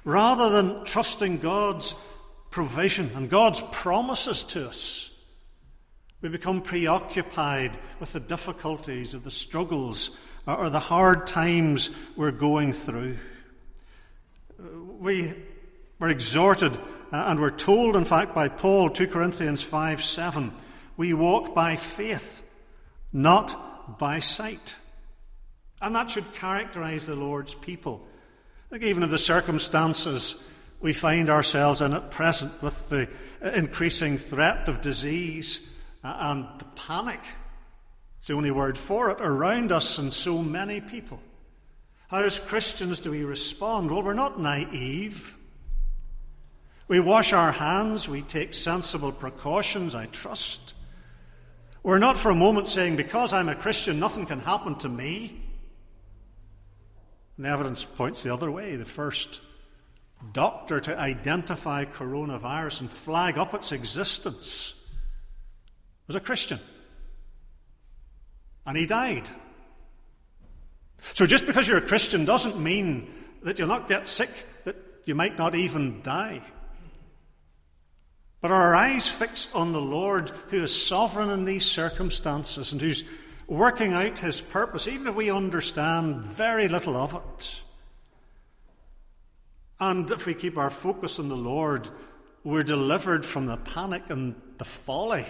Rather 0.03 0.49
than 0.49 0.85
trusting 0.85 1.39
God's 1.39 1.95
provision 2.51 3.11
and 3.15 3.29
God's 3.29 3.61
promises 3.71 4.43
to 4.45 4.67
us, 4.67 5.11
we 6.21 6.29
become 6.29 6.61
preoccupied 6.61 7.77
with 7.99 8.13
the 8.13 8.19
difficulties 8.19 9.13
of 9.13 9.23
the 9.23 9.31
struggles 9.31 10.11
or 10.47 10.69
the 10.69 10.79
hard 10.79 11.27
times 11.27 11.89
we're 12.15 12.31
going 12.31 12.73
through. 12.73 13.17
We 14.99 15.33
were 15.99 16.09
exhorted 16.09 16.77
uh, 17.11 17.25
and 17.27 17.39
we're 17.39 17.51
told, 17.51 17.95
in 17.95 18.05
fact, 18.05 18.33
by 18.33 18.47
Paul, 18.47 18.89
2 18.89 19.07
Corinthians 19.07 19.61
5 19.61 20.03
7, 20.03 20.53
we 20.97 21.13
walk 21.13 21.53
by 21.53 21.75
faith, 21.75 22.41
not 23.13 23.99
by 23.99 24.19
sight. 24.19 24.75
And 25.81 25.95
that 25.95 26.09
should 26.09 26.33
characterize 26.33 27.05
the 27.05 27.15
Lord's 27.15 27.55
people. 27.55 28.07
Like 28.71 28.81
even 28.81 29.03
in 29.03 29.09
the 29.09 29.17
circumstances 29.17 30.41
we 30.81 30.93
find 30.93 31.29
ourselves 31.29 31.81
in 31.81 31.93
at 31.93 32.11
present 32.11 32.61
with 32.61 32.89
the 32.89 33.09
increasing 33.41 34.17
threat 34.17 34.67
of 34.67 34.81
disease 34.81 35.69
and 36.03 36.47
the 36.59 36.65
panic, 36.75 37.19
it's 38.19 38.27
the 38.27 38.33
only 38.33 38.51
word 38.51 38.77
for 38.77 39.09
it, 39.11 39.21
around 39.21 39.71
us 39.71 39.97
and 39.97 40.13
so 40.13 40.41
many 40.41 40.81
people. 40.81 41.21
How, 42.07 42.23
as 42.23 42.39
Christians, 42.39 42.99
do 42.99 43.11
we 43.11 43.23
respond? 43.23 43.89
Well, 43.89 44.03
we're 44.03 44.13
not 44.13 44.39
naive. 44.39 45.37
We 46.87 46.99
wash 46.99 47.33
our 47.33 47.51
hands, 47.51 48.07
we 48.07 48.21
take 48.21 48.53
sensible 48.53 49.11
precautions, 49.11 49.95
I 49.95 50.05
trust. 50.05 50.75
We're 51.81 51.99
not 51.99 52.17
for 52.17 52.29
a 52.29 52.35
moment 52.35 52.67
saying, 52.67 52.95
because 52.95 53.33
I'm 53.33 53.49
a 53.49 53.55
Christian, 53.55 53.99
nothing 53.99 54.27
can 54.27 54.39
happen 54.39 54.75
to 54.75 54.89
me. 54.89 55.41
And 57.37 57.45
the 57.45 57.49
evidence 57.49 57.83
points 57.85 58.23
the 58.23 58.33
other 58.33 58.49
way. 58.49 58.75
The 58.75 58.85
first 58.85 59.41
doctor 60.31 60.79
to 60.79 60.97
identify 60.97 61.85
coronavirus 61.85 62.81
and 62.81 62.89
flag 62.89 63.37
up 63.37 63.53
its 63.53 63.71
existence 63.71 64.75
was 66.07 66.15
a 66.15 66.19
Christian. 66.19 66.59
And 68.65 68.77
he 68.77 68.85
died. 68.85 69.27
So 71.13 71.25
just 71.25 71.45
because 71.45 71.67
you're 71.67 71.77
a 71.77 71.81
Christian 71.81 72.25
doesn't 72.25 72.59
mean 72.59 73.13
that 73.43 73.59
you'll 73.59 73.67
not 73.67 73.87
get 73.87 74.07
sick, 74.07 74.29
that 74.63 74.75
you 75.05 75.13
might 75.13 75.37
not 75.37 75.53
even 75.53 76.01
die. 76.01 76.41
But 78.41 78.51
our 78.51 78.75
eyes 78.75 79.07
fixed 79.07 79.55
on 79.55 79.71
the 79.71 79.81
Lord 79.81 80.29
who 80.49 80.63
is 80.63 80.85
sovereign 80.85 81.29
in 81.29 81.45
these 81.45 81.65
circumstances 81.65 82.71
and 82.71 82.81
who's 82.81 83.03
working 83.47 83.93
out 83.93 84.19
his 84.19 84.41
purpose, 84.41 84.87
even 84.87 85.07
if 85.07 85.15
we 85.15 85.29
understand 85.29 86.25
very 86.25 86.67
little 86.67 86.95
of 86.95 87.15
it. 87.15 87.61
And 89.79 90.09
if 90.09 90.25
we 90.25 90.33
keep 90.33 90.57
our 90.57 90.69
focus 90.69 91.19
on 91.19 91.29
the 91.29 91.35
Lord, 91.35 91.89
we're 92.43 92.63
delivered 92.63 93.25
from 93.25 93.45
the 93.45 93.57
panic 93.57 94.03
and 94.09 94.35
the 94.57 94.65
folly 94.65 95.25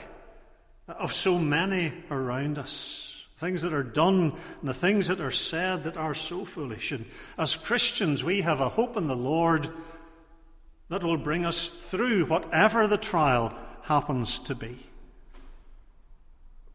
of 0.87 1.11
so 1.11 1.39
many 1.39 1.93
around 2.11 2.59
us. 2.59 3.27
Things 3.37 3.63
that 3.63 3.73
are 3.73 3.83
done 3.83 4.33
and 4.59 4.69
the 4.69 4.73
things 4.73 5.07
that 5.07 5.19
are 5.19 5.31
said 5.31 5.83
that 5.83 5.97
are 5.97 6.13
so 6.13 6.45
foolish. 6.45 6.91
And 6.91 7.05
as 7.37 7.57
Christians, 7.57 8.23
we 8.23 8.41
have 8.41 8.61
a 8.61 8.69
hope 8.69 8.95
in 8.95 9.07
the 9.07 9.15
Lord 9.15 9.69
that 10.89 11.03
will 11.03 11.17
bring 11.17 11.45
us 11.45 11.67
through 11.67 12.25
whatever 12.25 12.87
the 12.87 12.97
trial 12.97 13.53
happens 13.81 14.39
to 14.39 14.55
be. 14.55 14.79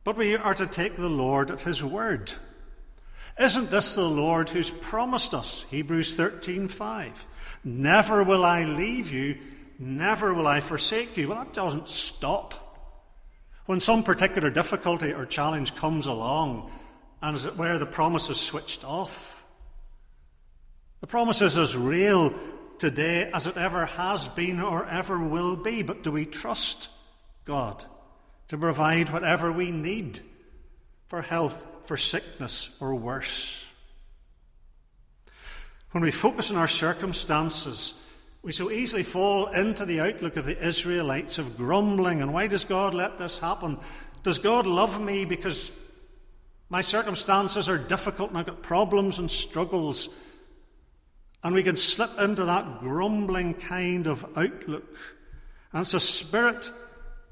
But 0.03 0.17
we 0.17 0.37
are 0.37 0.55
to 0.55 0.67
take 0.67 0.97
the 0.97 1.11
Lord 1.11 1.51
at 1.51 1.61
his 1.61 1.85
word. 1.85 2.33
Isn't 3.39 3.71
this 3.71 3.95
the 3.95 4.09
Lord 4.09 4.49
who's 4.49 4.71
promised 4.71 5.35
us? 5.35 5.67
Hebrews 5.71 6.17
13:5. 6.17 7.27
Never 7.65 8.25
will 8.25 8.45
I 8.45 8.65
leave 8.65 9.13
you, 9.13 9.39
never 9.79 10.33
will 10.33 10.47
I 10.47 10.61
forsake 10.61 11.17
you. 11.17 11.29
Well, 11.29 11.39
that 11.39 11.53
doesn't 11.53 11.89
stop. 11.89 12.55
When 13.67 13.81
some 13.81 14.03
particular 14.03 14.51
difficulty 14.51 15.13
or 15.13 15.27
challenge 15.27 15.77
comes 15.77 16.07
along, 16.07 16.71
and 17.23 17.37
as 17.37 17.45
it 17.45 17.57
were, 17.57 17.79
the 17.79 17.87
promise 17.87 18.29
is 18.31 18.41
switched 18.41 18.85
off. 18.85 19.45
The 21.01 21.07
promise 21.07 21.41
is 21.41 21.57
as 21.57 21.77
real 21.77 22.35
today 22.79 23.31
as 23.33 23.47
it 23.47 23.57
ever 23.57 23.87
has 23.87 24.29
been 24.29 24.61
or 24.61 24.87
ever 24.87 25.19
will 25.19 25.57
be. 25.57 25.83
But 25.83 26.03
do 26.03 26.11
we 26.11 26.27
trust 26.27 26.89
God 27.45 27.85
to 28.51 28.59
provide 28.59 29.11
whatever 29.11 29.53
we 29.53 29.71
need 29.71 30.19
for 31.07 31.23
health, 31.23 31.65
for 31.85 31.97
sickness, 31.97 32.71
or 32.81 32.97
worse? 32.97 33.65
When 35.93 36.03
we 36.03 36.11
focus 36.11 36.51
on 36.51 36.57
our 36.57 36.67
circumstances, 36.67 37.95
we 38.43 38.51
so 38.51 38.69
easily 38.73 39.05
fall 39.05 39.47
into 39.47 39.85
the 39.87 40.01
outlook 40.01 40.37
of 40.37 40.47
the 40.47 40.67
Israelites 40.67 41.39
of 41.39 41.57
grumbling 41.57 42.23
and 42.23 42.35
why 42.35 42.49
does 42.49 42.65
God 42.65 42.93
let 42.93 43.19
this 43.19 43.39
happen? 43.39 43.79
Does 44.25 44.41
God 44.41 44.67
love 44.67 45.01
me 45.01 45.25
because 45.25 45.71
my 46.71 46.81
circumstances 46.81 47.69
are 47.69 47.79
difficult 47.79 48.31
and 48.31 48.39
I've 48.39 48.47
got 48.47 48.65
problems 48.65 49.21
and 49.21 49.31
struggles? 49.31 50.09
And 51.45 51.55
we 51.55 51.63
can 51.63 51.77
slip 51.77 52.19
into 52.19 52.47
that 52.47 52.81
grumbling 52.81 53.55
kind 53.55 54.09
of 54.09 54.27
outlook. 54.37 54.97
And 55.73 55.83
it's 55.83 55.95
a 55.95 56.01
spirit 56.01 56.69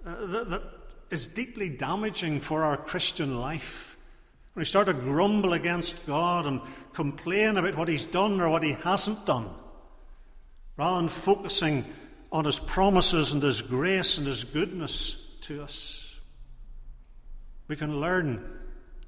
uh, 0.07 0.27
that, 0.27 0.51
that 0.51 0.78
is 1.11 1.27
deeply 1.27 1.69
damaging 1.69 2.41
for 2.41 2.65
our 2.65 2.77
Christian 2.77 3.41
life. 3.41 3.97
When 4.53 4.63
we 4.63 4.65
start 4.65 4.87
to 4.87 4.95
grumble 4.95 5.53
against 5.53 6.07
God 6.07 6.47
and 6.47 6.61
complain 6.93 7.57
about 7.57 7.77
what 7.77 7.89
He's 7.89 8.07
done 8.07 8.41
or 8.41 8.51
what 8.51 8.63
He 8.63 8.73
hasn't 8.73 9.25
done, 9.25 9.49
rather 10.77 10.97
than 10.97 11.09
focusing 11.09 11.85
on 12.33 12.45
His 12.45 12.61
promises 12.61 13.33
and 13.33 13.43
His 13.43 13.63
grace 13.63 14.19
and 14.19 14.27
His 14.27 14.45
goodness 14.45 15.27
to 15.43 15.63
us. 15.63 16.21
We 17.69 17.77
can 17.77 18.01
learn 18.01 18.59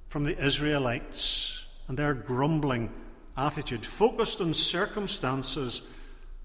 from 0.08 0.24
the 0.24 0.38
Israelites 0.44 1.64
and 1.88 1.98
their 1.98 2.14
grumbling 2.14 2.92
attitude, 3.36 3.84
focused 3.84 4.40
on 4.40 4.54
circumstances 4.54 5.82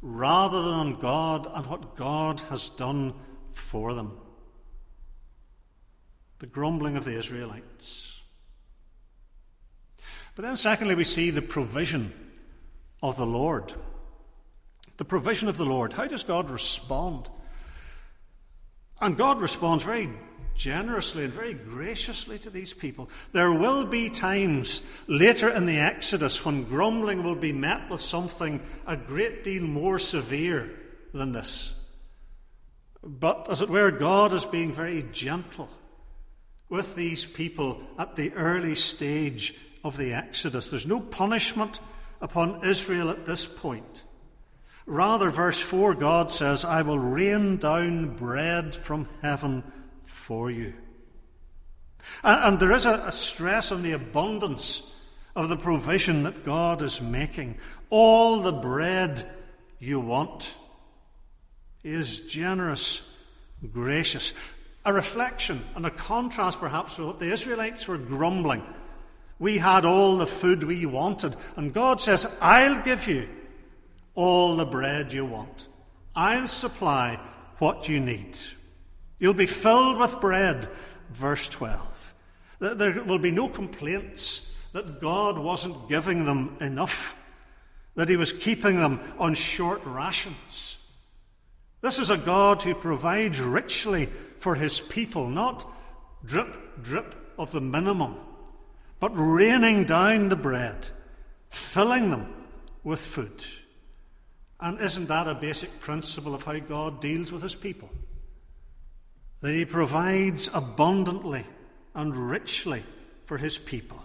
rather 0.02 0.62
than 0.64 0.74
on 0.74 0.94
God 0.96 1.48
and 1.54 1.66
what 1.66 1.96
God 1.96 2.42
has 2.50 2.70
done 2.70 3.14
for 3.52 3.94
them. 3.94 4.18
The 6.40 6.48
grumbling 6.48 6.98
of 6.98 7.06
the 7.06 7.18
Israelites. 7.18 8.22
But 10.36 10.44
then, 10.44 10.58
secondly, 10.58 10.96
we 10.96 11.06
see 11.06 11.30
the 11.30 11.42
provision 11.42 12.14
of 13.02 13.16
the 13.16 13.26
Lord. 13.26 13.74
The 14.98 15.06
provision 15.06 15.48
of 15.48 15.58
the 15.58 15.66
Lord. 15.66 15.94
How 15.94 16.08
does 16.08 16.24
God 16.24 16.50
respond? 16.50 17.30
And 19.00 19.18
God 19.18 19.42
responds 19.42 19.84
very 19.84 20.10
generously 20.56 21.26
and 21.26 21.34
very 21.34 21.54
graciously 21.54 22.40
to 22.40 22.50
these 22.50 22.74
people. 22.74 23.10
There 23.32 23.52
will 23.52 23.86
be 23.86 24.10
times 24.10 24.82
later 25.08 25.50
in 25.50 25.66
the 25.66 25.80
Exodus 25.80 26.44
when 26.46 26.64
grumbling 26.64 27.24
will 27.24 27.36
be 27.36 27.54
met 27.54 27.90
with 27.90 28.02
something 28.02 28.62
a 28.88 28.98
great 28.98 29.44
deal 29.44 29.64
more 29.64 30.00
severe 30.00 30.72
than 31.14 31.32
this. 31.32 31.76
But, 33.04 33.50
as 33.50 33.62
it 33.62 33.70
were, 33.70 33.92
God 33.92 34.34
is 34.34 34.46
being 34.46 34.74
very 34.74 35.06
gentle 35.12 35.70
with 36.70 36.96
these 36.96 37.26
people 37.26 37.82
at 37.98 38.16
the 38.16 38.32
early 38.34 38.76
stage 38.76 39.56
of 39.84 39.98
the 39.98 40.14
Exodus. 40.14 40.70
There's 40.70 40.88
no 40.88 41.00
punishment 41.00 41.80
upon 42.22 42.66
Israel 42.66 43.10
at 43.10 43.26
this 43.26 43.46
point. 43.46 44.04
Rather, 44.86 45.32
verse 45.32 45.60
4, 45.60 45.96
God 45.96 46.30
says, 46.30 46.64
I 46.64 46.82
will 46.82 47.00
rain 47.00 47.58
down 47.58 48.16
bread 48.16 48.76
from 48.76 49.08
heaven 49.22 49.64
for 50.04 50.52
you. 50.52 50.74
And, 52.24 52.44
and 52.44 52.60
there 52.60 52.72
is 52.72 52.86
a, 52.86 53.06
a 53.08 53.12
stress 53.12 53.72
on 53.72 53.84
the 53.84 53.94
abundance 53.94 54.92
of 55.36 55.50
the 55.50 55.58
provision 55.58 56.24
that 56.24 56.46
God 56.46 56.82
is 56.82 57.02
making. 57.02 57.58
All 57.90 58.42
the 58.42 58.54
bread 58.54 59.30
you 59.80 60.00
want. 60.00 60.56
Is 61.84 62.22
generous, 62.22 63.08
gracious. 63.72 64.34
A 64.86 64.94
reflection 64.94 65.64
and 65.76 65.86
a 65.86 65.92
contrast, 65.92 66.60
perhaps, 66.60 66.98
with 66.98 67.08
what 67.08 67.20
the 67.20 67.32
Israelites 67.32 67.88
were 67.88 67.98
grumbling. 67.98 68.64
We 69.40 69.58
had 69.58 69.84
all 69.84 70.18
the 70.18 70.28
food 70.28 70.64
we 70.64 70.86
wanted, 70.86 71.36
and 71.56 71.74
God 71.74 72.00
says, 72.00 72.32
I'll 72.40 72.82
give 72.82 73.08
you 73.08 73.28
all 74.14 74.56
the 74.56 74.66
bread 74.66 75.12
you 75.12 75.26
want. 75.26 75.68
I'll 76.16 76.48
supply 76.48 77.20
what 77.58 77.90
you 77.90 78.00
need. 78.00 78.38
You'll 79.20 79.34
be 79.34 79.46
filled 79.46 80.00
with 80.00 80.22
bread, 80.22 80.70
verse 81.12 81.50
12. 81.50 82.14
There 82.60 83.04
will 83.04 83.20
be 83.20 83.32
no 83.32 83.50
complaints 83.50 84.54
that 84.72 85.02
God 85.02 85.38
wasn't 85.38 85.90
giving 85.90 86.26
them 86.26 86.58
enough, 86.62 87.18
that 87.96 88.10
He 88.10 88.18
was 88.18 88.32
keeping 88.32 88.78
them 88.78 89.00
on 89.18 89.34
short 89.34 89.86
rations. 89.86 90.78
This 91.86 92.00
is 92.00 92.10
a 92.10 92.18
God 92.18 92.64
who 92.64 92.74
provides 92.74 93.40
richly 93.40 94.08
for 94.40 94.56
His 94.56 94.82
people, 94.82 95.30
not 95.30 95.72
drip, 96.26 96.82
drip 96.82 97.14
of 97.38 97.52
the 97.52 97.62
minimum, 97.62 98.18
but 99.00 99.12
raining 99.14 99.84
down 99.84 100.30
the 100.30 100.36
bread, 100.36 100.90
filling 101.50 102.10
them 102.10 102.34
with 102.84 103.00
food. 103.00 103.46
And 104.60 104.82
isn't 104.82 105.10
that 105.10 105.28
a 105.28 105.36
basic 105.36 105.80
principle 105.80 106.34
of 106.34 106.42
how 106.42 106.58
God 106.58 107.02
deals 107.02 107.32
with 107.32 107.44
his 107.44 107.54
people? 107.54 107.92
That 109.42 109.54
he 109.54 109.66
provides 109.66 110.50
abundantly 110.56 111.46
and 111.94 112.16
richly 112.16 112.84
for 113.26 113.38
his 113.38 113.60
people. 113.60 114.04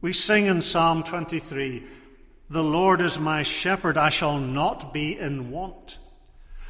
We 0.00 0.14
sing 0.14 0.46
in 0.46 0.62
Psalm 0.62 1.02
23 1.02 1.84
The 2.48 2.64
Lord 2.64 3.02
is 3.02 3.18
my 3.18 3.42
shepherd, 3.42 3.98
I 3.98 4.08
shall 4.08 4.40
not 4.40 4.94
be 4.94 5.18
in 5.18 5.50
want. 5.50 5.98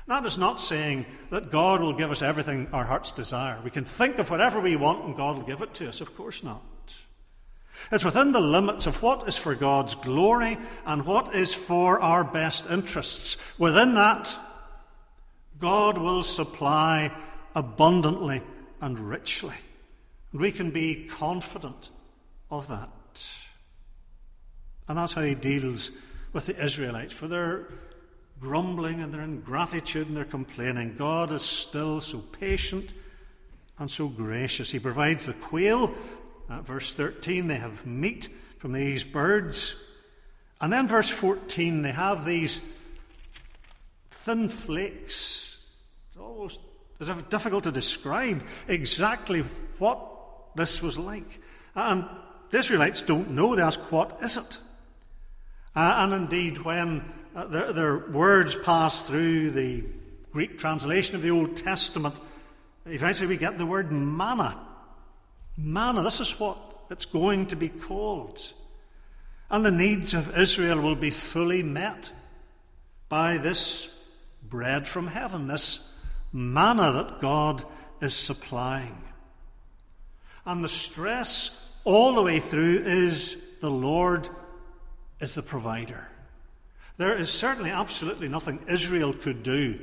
That 0.09 0.25
is 0.25 0.39
not 0.39 0.59
saying 0.59 1.05
that 1.31 1.51
God 1.51 1.83
will 1.83 1.93
give 1.93 2.11
us 2.11 2.23
everything 2.23 2.67
our 2.73 2.85
hearts 2.85 3.13
desire. 3.13 3.61
We 3.63 3.71
can 3.71 3.85
think 3.85 4.19
of 4.19 4.31
whatever 4.31 4.59
we 4.59 4.75
want 4.75 5.05
and 5.05 5.15
God 5.15 5.37
will 5.37 5.45
give 5.45 5.61
it 5.61 5.75
to 5.75 5.89
us. 5.89 6.01
Of 6.01 6.17
course 6.17 6.43
not. 6.43 6.63
It's 7.93 8.05
within 8.05 8.33
the 8.33 8.41
limits 8.41 8.87
of 8.87 9.03
what 9.03 9.29
is 9.29 9.37
for 9.37 9.55
God's 9.55 9.95
glory 9.95 10.59
and 10.87 11.05
what 11.05 11.35
is 11.35 11.55
for 11.55 12.01
our 12.01 12.25
best 12.25 12.71
interests. 12.71 13.37
Within 13.59 13.95
that, 13.95 14.35
God 15.59 15.99
will 15.99 16.23
supply 16.23 17.15
abundantly 17.55 18.43
and 18.81 18.99
richly. 18.99 19.57
And 20.33 20.41
we 20.41 20.53
can 20.53 20.71
be 20.71 21.07
confident 21.07 21.91
of 22.51 22.67
that. 22.69 22.89
And 24.89 24.97
that's 24.97 25.13
how 25.13 25.23
he 25.23 25.35
deals 25.35 25.91
with 26.33 26.47
the 26.47 26.57
Israelites. 26.63 27.13
For 27.13 27.29
their 27.29 27.69
grumbling 28.41 29.01
and 29.01 29.13
their 29.13 29.23
ingratitude 29.23 30.09
and 30.09 30.17
their 30.17 30.25
complaining, 30.25 30.97
God 30.97 31.33
is 31.33 31.43
still 31.43 32.01
so 32.01 32.19
patient 32.19 32.93
and 33.79 33.91
so 33.91 34.09
gracious. 34.09 34.71
He 34.71 34.79
provides 34.79 35.27
the 35.27 35.35
quail 35.35 35.95
uh, 36.49 36.63
verse 36.63 36.95
13, 36.95 37.47
they 37.47 37.57
have 37.57 37.87
meat 37.87 38.29
from 38.59 38.73
these 38.73 39.05
birds. 39.05 39.75
And 40.61 40.73
then 40.73 40.89
verse 40.89 41.09
14, 41.09 41.83
they 41.83 41.93
have 41.93 42.25
these 42.25 42.61
thin 44.11 44.49
flakes. 44.49 45.63
It's 46.09 46.17
almost 46.17 46.61
as 47.01 47.09
if 47.09 47.29
difficult 47.29 47.65
to 47.65 47.73
describe 47.73 48.43
exactly 48.67 49.45
what 49.79 50.01
this 50.57 50.83
was 50.83 50.99
like. 50.99 51.41
And 51.75 52.05
the 52.51 52.59
Israelites 52.59 53.03
don't 53.03 53.31
know. 53.31 53.55
They 53.55 53.63
ask, 53.63 53.81
What 53.93 54.19
is 54.23 54.37
it? 54.37 54.59
Uh, 55.77 55.95
and 55.99 56.15
indeed, 56.15 56.59
when 56.59 57.05
uh, 57.39 57.47
their, 57.47 57.73
their, 57.73 57.99
words 58.09 58.57
pass 58.57 59.07
through 59.07 59.53
the 59.53 59.85
Greek 60.33 60.59
translation 60.59 61.15
of 61.15 61.23
the 61.23 61.31
Old 61.31 61.57
Testament, 61.57 62.17
eventually 62.85 63.29
we 63.29 63.37
get 63.37 63.59
the 63.59 63.65
word 63.65 63.93
manna. 63.93 64.59
Manna, 65.57 66.03
this 66.03 66.19
is 66.19 66.41
what 66.41 66.59
it's 66.91 67.05
going 67.05 67.47
to 67.47 67.55
be 67.55 67.69
called. 67.69 68.41
And 69.51 69.65
the 69.65 69.71
needs 69.71 70.15
of 70.15 70.37
Israel 70.37 70.81
will 70.81 70.97
be 70.97 71.11
fully 71.11 71.63
met 71.63 72.11
by 73.09 73.39
this 73.39 73.95
bread 74.43 74.89
from 74.89 75.07
heaven, 75.07 75.47
this 75.47 75.97
manna 76.33 76.91
that 76.91 77.21
God 77.21 77.63
is 78.01 78.15
supplying. 78.15 79.01
And 80.45 80.65
the 80.65 80.69
stress 80.69 81.65
all 81.85 82.17
the 82.17 82.23
way 82.23 82.41
through 82.41 82.83
is 82.85 83.37
the 83.61 83.71
Lord 83.71 84.29
is 85.21 85.37
the 85.37 85.43
provider. 85.43 86.09
There 86.99 87.17
is 87.17 87.31
certainly 87.31 87.71
absolutely 87.71 88.29
nothing 88.29 88.59
Israel 88.69 89.13
could 89.13 89.43
do 89.45 89.79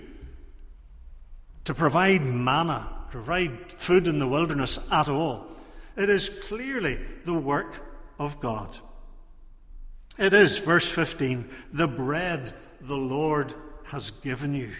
to 1.63 1.73
provide 1.73 2.21
manna, 2.23 2.89
provide 3.09 3.71
food 3.71 4.07
in 4.07 4.19
the 4.19 4.27
wilderness 4.27 4.77
at 4.91 5.09
all. 5.09 5.47
It 5.95 6.09
is 6.09 6.29
clearly 6.29 6.99
the 7.23 7.33
work 7.33 7.81
of 8.19 8.41
God. 8.41 8.77
It 10.17 10.33
is, 10.33 10.57
verse 10.59 10.89
15, 10.89 11.49
the 11.71 11.87
bread 11.87 12.53
the 12.81 12.97
Lord 12.97 13.53
has 13.85 14.11
given 14.11 14.53
you. 14.53 14.73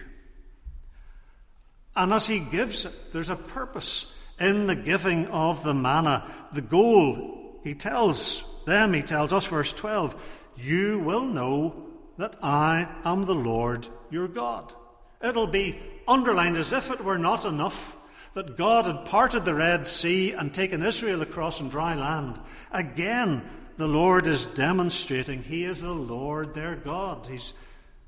And 1.96 2.12
as 2.12 2.28
He 2.28 2.40
gives 2.40 2.84
it, 2.84 3.14
there's 3.14 3.30
a 3.30 3.38
purpose 3.38 4.14
in 4.40 4.68
the 4.68 4.76
giving 4.76 5.28
of 5.28 5.64
the 5.64 5.74
manna. 5.74 6.30
The 6.52 6.62
goal, 6.62 7.62
He 7.64 7.76
tells 7.76 8.44
them, 8.66 8.94
He 8.94 9.02
tells 9.02 9.32
us, 9.32 9.48
verse 9.48 9.72
12, 9.72 10.22
you 10.58 11.00
will 11.00 11.26
know 11.26 11.86
that 12.18 12.36
I 12.42 12.88
am 13.04 13.26
the 13.26 13.36
Lord 13.36 13.88
your 14.10 14.28
God. 14.28 14.74
It'll 15.22 15.48
be 15.48 15.80
underlined 16.08 16.58
as 16.58 16.72
if 16.72 16.92
it 16.92 17.04
were 17.04 17.18
not 17.18 17.46
enough 17.46 17.98
that 18.34 18.58
God 18.58 18.86
had 18.86 19.06
parted 19.06 19.46
the 19.46 19.54
Red 19.54 19.88
Sea 19.88 20.34
and 20.34 20.54
taken 20.54 20.84
Israel 20.84 21.22
across 21.22 21.62
on 21.62 21.70
dry 21.70 21.96
land. 21.96 22.40
Again, 22.72 23.44
the 23.78 23.88
Lord 23.88 24.28
is 24.28 24.46
demonstrating 24.46 25.42
He 25.42 25.64
is 25.64 25.82
the 25.82 25.94
Lord 25.94 26.54
their 26.54 26.76
God. 26.76 27.28
He's 27.28 27.54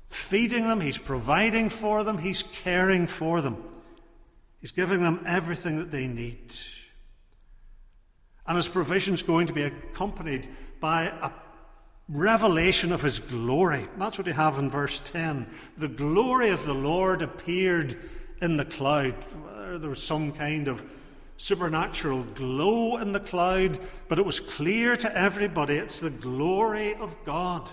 feeding 0.08 0.68
them, 0.68 0.80
He's 0.80 0.98
providing 0.98 1.70
for 1.70 2.04
them, 2.04 2.18
He's 2.18 2.42
caring 2.42 3.06
for 3.06 3.40
them. 3.40 3.64
He's 4.60 4.70
giving 4.72 5.02
them 5.02 5.24
everything 5.26 5.78
that 5.78 5.90
they 5.90 6.06
need. 6.06 6.54
And 8.46 8.56
His 8.56 8.68
provision 8.68 9.14
is 9.14 9.22
going 9.22 9.46
to 9.46 9.52
be 9.52 9.62
accompanied 9.62 10.48
by 10.80 11.04
a 11.04 11.30
revelation 12.08 12.92
of 12.92 13.02
His 13.02 13.20
glory. 13.20 13.86
That's 13.98 14.18
what 14.18 14.26
we 14.26 14.32
have 14.32 14.58
in 14.58 14.70
verse 14.70 15.00
10. 15.00 15.46
The 15.76 15.88
glory 15.88 16.50
of 16.50 16.64
the 16.64 16.74
Lord 16.74 17.22
appeared 17.22 17.96
in 18.40 18.56
the 18.56 18.64
cloud 18.64 19.14
there 19.76 19.90
was 19.90 20.02
some 20.02 20.32
kind 20.32 20.68
of 20.68 20.84
supernatural 21.36 22.24
glow 22.24 22.96
in 22.96 23.12
the 23.12 23.20
cloud, 23.20 23.78
but 24.08 24.18
it 24.18 24.24
was 24.24 24.40
clear 24.40 24.96
to 24.96 25.16
everybody 25.16 25.74
it's 25.76 26.00
the 26.00 26.10
glory 26.10 26.94
of 26.94 27.16
God. 27.24 27.70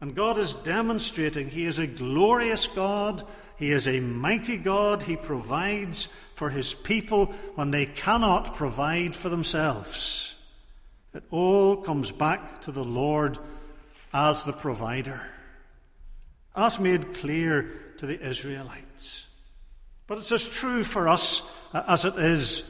And 0.00 0.14
God 0.14 0.38
is 0.38 0.54
demonstrating 0.54 1.48
He 1.48 1.66
is 1.66 1.78
a 1.78 1.86
glorious 1.86 2.66
God, 2.66 3.22
He 3.56 3.70
is 3.70 3.86
a 3.86 4.00
mighty 4.00 4.56
God, 4.56 5.02
He 5.02 5.16
provides 5.16 6.08
for 6.34 6.50
His 6.50 6.72
people 6.72 7.26
when 7.54 7.70
they 7.70 7.86
cannot 7.86 8.54
provide 8.54 9.14
for 9.14 9.28
themselves. 9.28 10.29
It 11.12 11.24
all 11.30 11.76
comes 11.76 12.12
back 12.12 12.62
to 12.62 12.72
the 12.72 12.84
Lord 12.84 13.38
as 14.12 14.42
the 14.44 14.52
provider, 14.52 15.20
as 16.54 16.78
made 16.78 17.14
clear 17.14 17.94
to 17.98 18.06
the 18.06 18.20
Israelites. 18.20 19.26
But 20.06 20.18
it's 20.18 20.32
as 20.32 20.48
true 20.48 20.84
for 20.84 21.08
us 21.08 21.48
as 21.72 22.04
it 22.04 22.16
is 22.16 22.64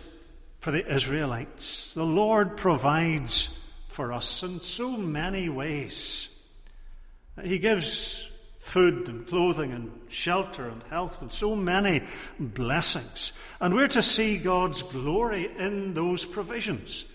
for 0.61 0.71
the 0.71 0.87
Israelites. 0.95 1.95
The 1.95 2.05
Lord 2.05 2.57
provides 2.57 3.49
for 3.89 4.13
us 4.13 4.43
in 4.43 4.61
so 4.61 4.97
many 4.97 5.49
ways. 5.49 6.29
He 7.43 7.59
gives 7.59 8.29
food 8.59 9.09
and 9.09 9.27
clothing 9.27 9.73
and 9.73 9.91
shelter 10.09 10.69
and 10.69 10.83
health 10.85 11.23
and 11.23 11.33
so 11.33 11.57
many 11.57 12.03
blessings. 12.39 13.33
And 13.61 13.75
we're 13.75 13.89
to 13.89 14.03
see 14.03 14.37
God's 14.37 14.83
glory 14.83 15.51
in 15.59 15.95
those 15.95 16.25
provisions, 16.25 17.07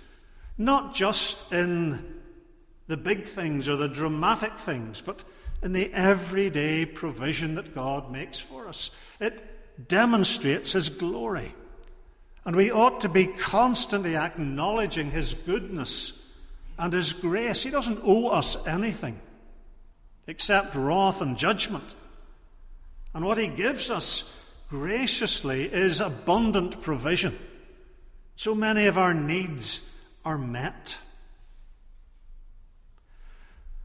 not 0.58 0.94
just 0.94 1.52
in 1.52 2.22
the 2.88 2.98
big 2.98 3.24
things 3.24 3.68
or 3.68 3.76
the 3.76 3.88
dramatic 3.88 4.58
things, 4.58 5.02
but 5.02 5.24
in 5.62 5.74
the 5.74 5.92
everyday 5.94 6.86
provision 6.86 7.56
that 7.56 7.74
God 7.74 8.12
makes 8.12 8.40
for 8.40 8.68
us. 8.68 8.92
It 9.20 9.88
demonstrates 9.88 10.74
His 10.74 10.90
glory. 10.90 11.54
And 12.46 12.56
we 12.56 12.72
ought 12.72 13.02
to 13.02 13.10
be 13.10 13.26
constantly 13.26 14.16
acknowledging 14.16 15.12
His 15.12 15.34
goodness 15.34 16.24
and 16.78 16.94
His 16.94 17.14
grace. 17.14 17.64
He 17.64 17.72
doesn't 17.72 18.02
owe 18.04 18.28
us 18.28 18.66
anything 18.68 19.20
except 20.28 20.76
wrath 20.76 21.22
and 21.22 21.38
judgment. 21.38 21.96
And 23.14 23.26
what 23.26 23.40
He 23.40 23.48
gives 23.48 23.90
us 23.90 24.32
graciously 24.70 25.64
is 25.64 26.02
abundant 26.02 26.82
provision. 26.82 27.38
So 28.36 28.54
many 28.54 28.86
of 28.86 28.98
our 28.98 29.14
needs 29.14 29.88
are 30.26 30.38
met. 30.38 30.98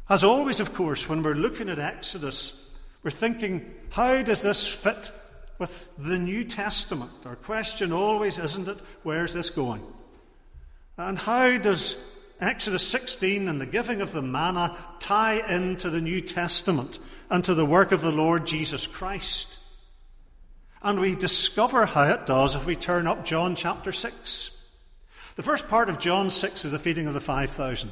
As 0.09 0.24
always, 0.24 0.59
of 0.59 0.74
course, 0.74 1.09
when 1.09 1.22
we're 1.22 1.35
looking 1.35 1.68
at 1.68 1.79
Exodus, 1.79 2.68
we're 3.05 3.12
thinking, 3.12 3.72
how 3.90 4.22
does 4.22 4.42
this 4.42 4.66
fit 4.66 5.12
with 5.61 5.90
the 5.98 6.18
New 6.18 6.42
Testament. 6.42 7.12
Our 7.26 7.37
question 7.37 7.92
always, 7.92 8.38
isn't 8.38 8.66
it, 8.66 8.81
where's 9.05 9.35
this 9.35 9.50
going? 9.50 9.85
And 10.96 11.18
how 11.18 11.59
does 11.59 11.96
Exodus 12.40 12.88
16 12.88 13.46
and 13.46 13.61
the 13.61 13.66
giving 13.66 14.00
of 14.00 14.11
the 14.11 14.22
manna 14.22 14.74
tie 14.98 15.46
into 15.55 15.90
the 15.90 16.00
New 16.00 16.22
Testament 16.22 16.98
and 17.29 17.44
to 17.44 17.55
the 17.55 17.66
work 17.66 17.92
of 17.92 18.00
the 18.00 18.11
Lord 18.11 18.46
Jesus 18.46 18.87
Christ? 18.87 19.59
And 20.83 20.98
we 20.98 21.14
discover 21.14 21.85
how 21.85 22.05
it 22.05 22.24
does 22.24 22.57
if 22.57 22.64
we 22.64 22.74
turn 22.74 23.07
up 23.07 23.26
John 23.26 23.55
chapter 23.55 23.92
6. 23.92 24.50
The 25.40 25.44
first 25.44 25.68
part 25.68 25.88
of 25.88 25.98
John 25.98 26.29
6 26.29 26.66
is 26.66 26.72
the 26.72 26.79
feeding 26.79 27.07
of 27.07 27.14
the 27.14 27.20
5,000. 27.20 27.90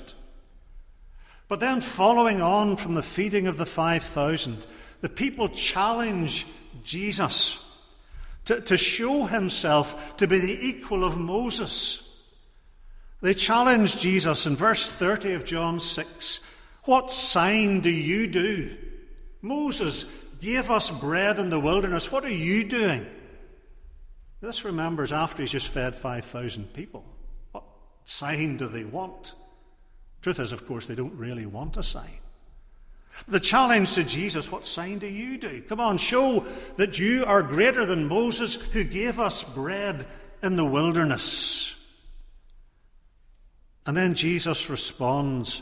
But 1.48 1.60
then, 1.60 1.80
following 1.80 2.42
on 2.42 2.76
from 2.76 2.94
the 2.94 3.02
feeding 3.02 3.46
of 3.46 3.56
the 3.56 3.64
5,000, 3.64 4.66
the 5.00 5.08
people 5.08 5.48
challenge 5.48 6.46
Jesus 6.84 7.64
to, 8.44 8.60
to 8.60 8.76
show 8.76 9.24
himself 9.24 10.18
to 10.18 10.26
be 10.26 10.40
the 10.40 10.58
equal 10.68 11.02
of 11.02 11.16
Moses. 11.16 12.06
They 13.22 13.32
challenge 13.32 13.98
Jesus 13.98 14.44
in 14.44 14.54
verse 14.54 14.92
30 14.92 15.32
of 15.32 15.46
John 15.46 15.80
6 15.80 16.40
What 16.84 17.10
sign 17.10 17.80
do 17.80 17.88
you 17.88 18.26
do? 18.26 18.76
Moses 19.40 20.04
gave 20.42 20.70
us 20.70 20.90
bread 20.90 21.38
in 21.38 21.48
the 21.48 21.60
wilderness. 21.60 22.12
What 22.12 22.26
are 22.26 22.28
you 22.28 22.64
doing? 22.64 23.06
This 24.42 24.66
remembers 24.66 25.14
after 25.14 25.42
he's 25.42 25.52
just 25.52 25.68
fed 25.68 25.96
5,000 25.96 26.74
people. 26.74 27.06
Sign 28.08 28.56
do 28.56 28.68
they 28.68 28.84
want? 28.84 29.34
Truth 30.22 30.40
is, 30.40 30.52
of 30.52 30.66
course, 30.66 30.86
they 30.86 30.94
don't 30.94 31.14
really 31.18 31.44
want 31.44 31.76
a 31.76 31.82
sign. 31.82 32.20
The 33.26 33.38
challenge 33.38 33.92
to 33.96 34.02
Jesus 34.02 34.50
what 34.50 34.64
sign 34.64 34.98
do 34.98 35.06
you 35.06 35.36
do? 35.36 35.60
Come 35.60 35.78
on, 35.78 35.98
show 35.98 36.40
that 36.76 36.98
you 36.98 37.26
are 37.26 37.42
greater 37.42 37.84
than 37.84 38.08
Moses 38.08 38.54
who 38.54 38.82
gave 38.82 39.18
us 39.18 39.44
bread 39.44 40.06
in 40.42 40.56
the 40.56 40.64
wilderness. 40.64 41.76
And 43.84 43.94
then 43.94 44.14
Jesus 44.14 44.70
responds, 44.70 45.60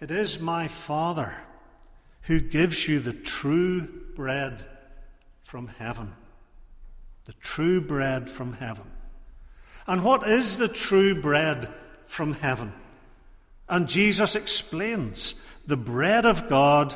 It 0.00 0.10
is 0.10 0.40
my 0.40 0.66
Father 0.66 1.36
who 2.22 2.40
gives 2.40 2.88
you 2.88 2.98
the 2.98 3.12
true 3.12 3.86
bread 4.16 4.66
from 5.44 5.68
heaven. 5.68 6.14
The 7.26 7.34
true 7.34 7.80
bread 7.80 8.28
from 8.28 8.54
heaven. 8.54 8.90
And 9.88 10.04
what 10.04 10.28
is 10.28 10.58
the 10.58 10.68
true 10.68 11.20
bread 11.20 11.68
from 12.04 12.34
heaven? 12.34 12.74
And 13.68 13.88
Jesus 13.88 14.36
explains 14.36 15.34
the 15.66 15.78
bread 15.78 16.26
of 16.26 16.48
God 16.48 16.94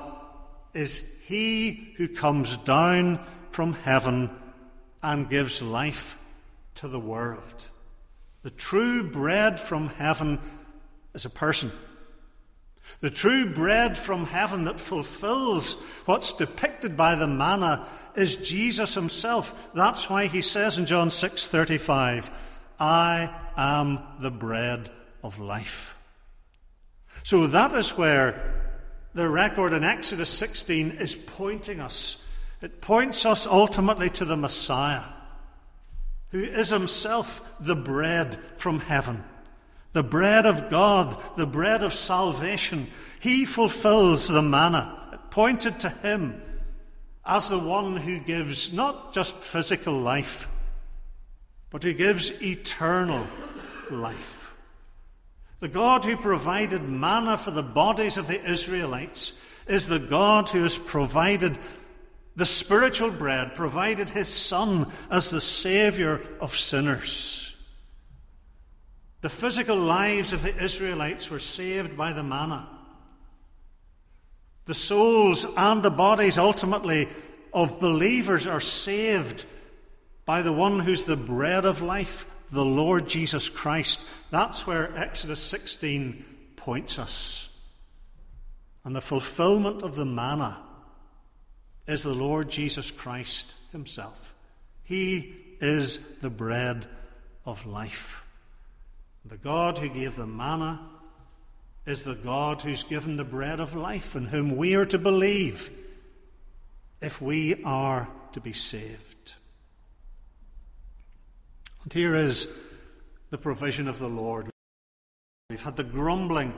is 0.75 1.03
he 1.27 1.95
who 1.97 2.09
comes 2.09 2.59
down 2.59 3.25
from 3.51 3.73
heaven 3.73 4.31
and 5.03 5.29
gives 5.29 5.63
life 5.63 6.19
to 6.77 6.89
the 6.89 7.01
world. 7.01 7.71
The 8.43 8.51
true 8.51 9.11
bread 9.11 9.59
from 9.59 9.89
heaven 9.89 10.39
is 11.15 11.25
a 11.25 11.31
person. 11.31 11.73
The 13.01 13.11
true 13.11 13.53
bread 13.53 13.97
from 13.97 14.27
heaven 14.27 14.65
that 14.65 14.81
fulfills 14.81 15.75
what's 16.05 16.33
depicted 16.33 16.97
by 16.97 17.15
the 17.15 17.29
manna 17.29 17.87
is 18.15 18.37
Jesus 18.37 18.95
himself. 18.95 19.55
That's 19.75 20.11
why 20.11 20.27
he 20.27 20.43
says 20.43 20.79
in 20.79 20.87
John 20.87 21.09
6:35, 21.09 22.31
"I 22.83 23.31
am 23.57 24.01
the 24.19 24.33
bread 24.33 24.91
of 25.23 25.39
life." 25.39 25.97
So 27.23 27.47
that 27.47 27.73
is 27.73 27.97
where 27.97 28.75
the 29.15 29.29
record 29.29 29.73
in 29.73 29.85
Exodus 29.85 30.29
16 30.31 30.91
is 30.93 31.15
pointing 31.15 31.79
us. 31.79 32.17
It 32.61 32.81
points 32.81 33.25
us 33.25 33.47
ultimately 33.47 34.11
to 34.11 34.25
the 34.25 34.37
Messiah, 34.37 35.05
who 36.31 36.43
is 36.43 36.71
himself 36.71 37.41
the 37.61 37.77
bread 37.77 38.39
from 38.57 38.81
heaven, 38.81 39.23
the 39.93 40.03
bread 40.03 40.47
of 40.47 40.69
God, 40.69 41.17
the 41.37 41.47
bread 41.47 41.85
of 41.85 41.93
salvation. 41.93 42.91
He 43.21 43.45
fulfills 43.45 44.27
the 44.27 44.43
manna. 44.43 45.11
It 45.13 45.31
pointed 45.31 45.79
to 45.81 45.89
him 45.89 46.43
as 47.25 47.49
the 47.49 47.59
one 47.59 47.97
who 47.99 48.19
gives 48.19 48.73
not 48.73 49.13
just 49.13 49.37
physical 49.37 49.95
life, 49.95 50.49
but 51.73 51.83
who 51.83 51.95
gives 51.95 52.31
eternal 52.43 53.27
life. 53.91 54.55
The 55.61 55.69
God 55.69 56.05
who 56.05 56.17
provided 56.17 56.83
manna 56.83 57.39
for 57.39 57.51
the 57.51 57.63
bodies 57.63 58.19
of 58.19 58.27
the 58.27 58.41
Israelites 58.43 59.33
is 59.67 59.87
the 59.87 59.99
God 59.99 60.51
who 60.51 60.63
has 60.63 60.77
provided 60.77 61.59
the 62.37 62.45
spiritual 62.45 63.11
bread, 63.11 63.55
provided 63.55 64.11
his 64.11 64.29
Son 64.29 64.91
as 65.11 65.31
the 65.31 65.41
Saviour 65.41 66.21
of 66.41 66.55
sinners. 66.55 67.57
The 69.23 69.31
physical 69.31 69.77
lives 69.77 70.33
of 70.33 70.43
the 70.43 70.55
Israelites 70.63 71.31
were 71.31 71.39
saved 71.39 71.97
by 71.97 72.13
the 72.13 72.25
manna. 72.25 72.69
The 74.67 74.75
souls 74.75 75.47
and 75.57 75.83
the 75.83 75.91
bodies, 75.91 76.39
ultimately, 76.39 77.09
of 77.53 77.81
believers 77.81 78.47
are 78.47 78.61
saved 78.61 79.45
by 80.25 80.43
the 80.43 80.53
one 80.53 80.81
who's 80.81 81.05
the 81.05 81.17
bread 81.17 81.65
of 81.65 81.83
life, 81.83 82.27
the 82.51 82.65
Lord 82.65 83.09
Jesus 83.09 83.49
Christ. 83.49 84.03
That's 84.31 84.67
where 84.67 84.97
Exodus 84.97 85.41
16 85.41 86.25
points 86.57 86.99
us. 86.99 87.49
And 88.85 88.95
the 88.95 89.01
fulfillment 89.01 89.83
of 89.83 89.97
the 89.97 90.07
manna 90.07 90.61
is 91.87 92.03
the 92.03 92.15
Lord 92.15 92.51
Jesus 92.51 92.91
Christ 92.91 93.57
Himself. 93.73 94.35
He 94.85 95.35
is 95.61 95.99
the 96.21 96.31
bread 96.31 96.87
of 97.45 97.67
life. 97.67 98.27
The 99.25 99.37
God 99.37 99.79
who 99.79 99.89
gave 99.89 100.17
the 100.17 100.27
manna 100.27 100.81
is 101.87 102.03
the 102.03 102.15
God 102.15 102.63
who's 102.63 102.85
given 102.85 103.17
the 103.17 103.25
bread 103.25 103.61
of 103.61 103.75
life, 103.75 104.15
in 104.15 104.27
whom 104.27 104.57
we 104.57 104.75
are 104.75 104.87
to 104.87 104.99
believe 104.99 105.71
if 107.01 107.21
we 107.21 107.63
are 107.65 108.09
to 108.33 108.41
be 108.41 108.53
saved. 108.53 109.12
And 111.85 111.93
here 111.93 112.15
is 112.15 112.49
the 113.31 113.39
provision 113.39 113.89
of 113.89 113.99
the 113.99 114.09
Lord. 114.09 114.51
We've 115.51 115.63
had 115.63 115.77
the 115.77 115.85
grumbling 115.85 116.55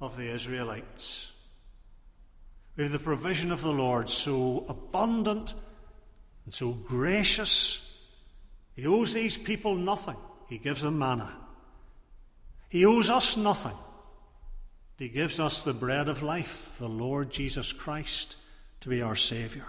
of 0.00 0.16
the 0.16 0.32
Israelites. 0.32 1.32
We 2.76 2.84
have 2.84 2.92
the 2.92 2.98
provision 2.98 3.52
of 3.52 3.62
the 3.62 3.72
Lord 3.72 4.10
so 4.10 4.64
abundant 4.68 5.54
and 6.44 6.52
so 6.52 6.72
gracious 6.72 7.80
He 8.74 8.86
owes 8.86 9.12
these 9.12 9.36
people 9.36 9.76
nothing. 9.76 10.16
He 10.48 10.58
gives 10.58 10.82
them 10.82 10.98
manna. 10.98 11.32
He 12.68 12.84
owes 12.84 13.08
us 13.08 13.36
nothing. 13.36 13.76
He 14.98 15.08
gives 15.08 15.40
us 15.40 15.62
the 15.62 15.72
bread 15.72 16.08
of 16.08 16.22
life, 16.22 16.76
the 16.78 16.88
Lord 16.88 17.30
Jesus 17.30 17.72
Christ, 17.72 18.36
to 18.80 18.88
be 18.88 19.00
our 19.00 19.16
Saviour. 19.16 19.66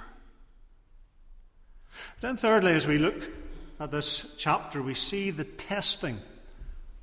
Then, 2.19 2.36
thirdly, 2.36 2.74
as 2.74 2.88
we 2.88 2.98
look 2.98 3.32
at 3.79 3.91
this 3.91 4.33
chapter, 4.38 4.81
we 4.81 4.93
see 4.93 5.31
the 5.31 5.43
testing 5.43 6.19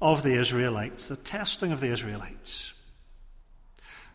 of 0.01 0.23
the 0.23 0.39
Israelites, 0.39 1.07
the 1.07 1.17
testing 1.17 1.73
of 1.73 1.81
the 1.81 1.93
Israelites. 1.93 2.75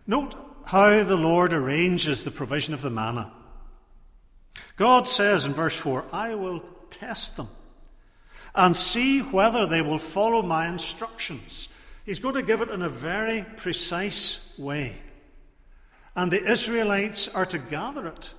Note 0.06 0.36
how 0.66 1.04
the 1.04 1.16
Lord 1.16 1.54
arranges 1.54 2.24
the 2.24 2.32
provision 2.32 2.74
of 2.74 2.82
the 2.82 2.90
manna. 2.90 3.32
God 4.76 5.08
says 5.08 5.46
in 5.46 5.54
verse 5.54 5.76
4, 5.76 6.06
I 6.12 6.36
will 6.36 6.64
test 6.90 7.38
them 7.38 7.50
and 8.54 8.76
see 8.76 9.22
whether 9.22 9.66
they 9.66 9.82
will 9.82 9.98
follow 9.98 10.42
my 10.42 10.68
instructions. 10.68 11.70
He's 12.06 12.20
going 12.20 12.36
to 12.36 12.42
give 12.42 12.62
it 12.62 12.70
in 12.70 12.82
a 12.82 12.90
very 12.90 13.46
precise 13.58 14.54
way. 14.58 15.02
And 16.16 16.32
the 16.32 16.44
Israelites 16.44 17.28
are 17.28 17.46
to 17.46 17.60
gather 17.60 18.08
it 18.08 18.34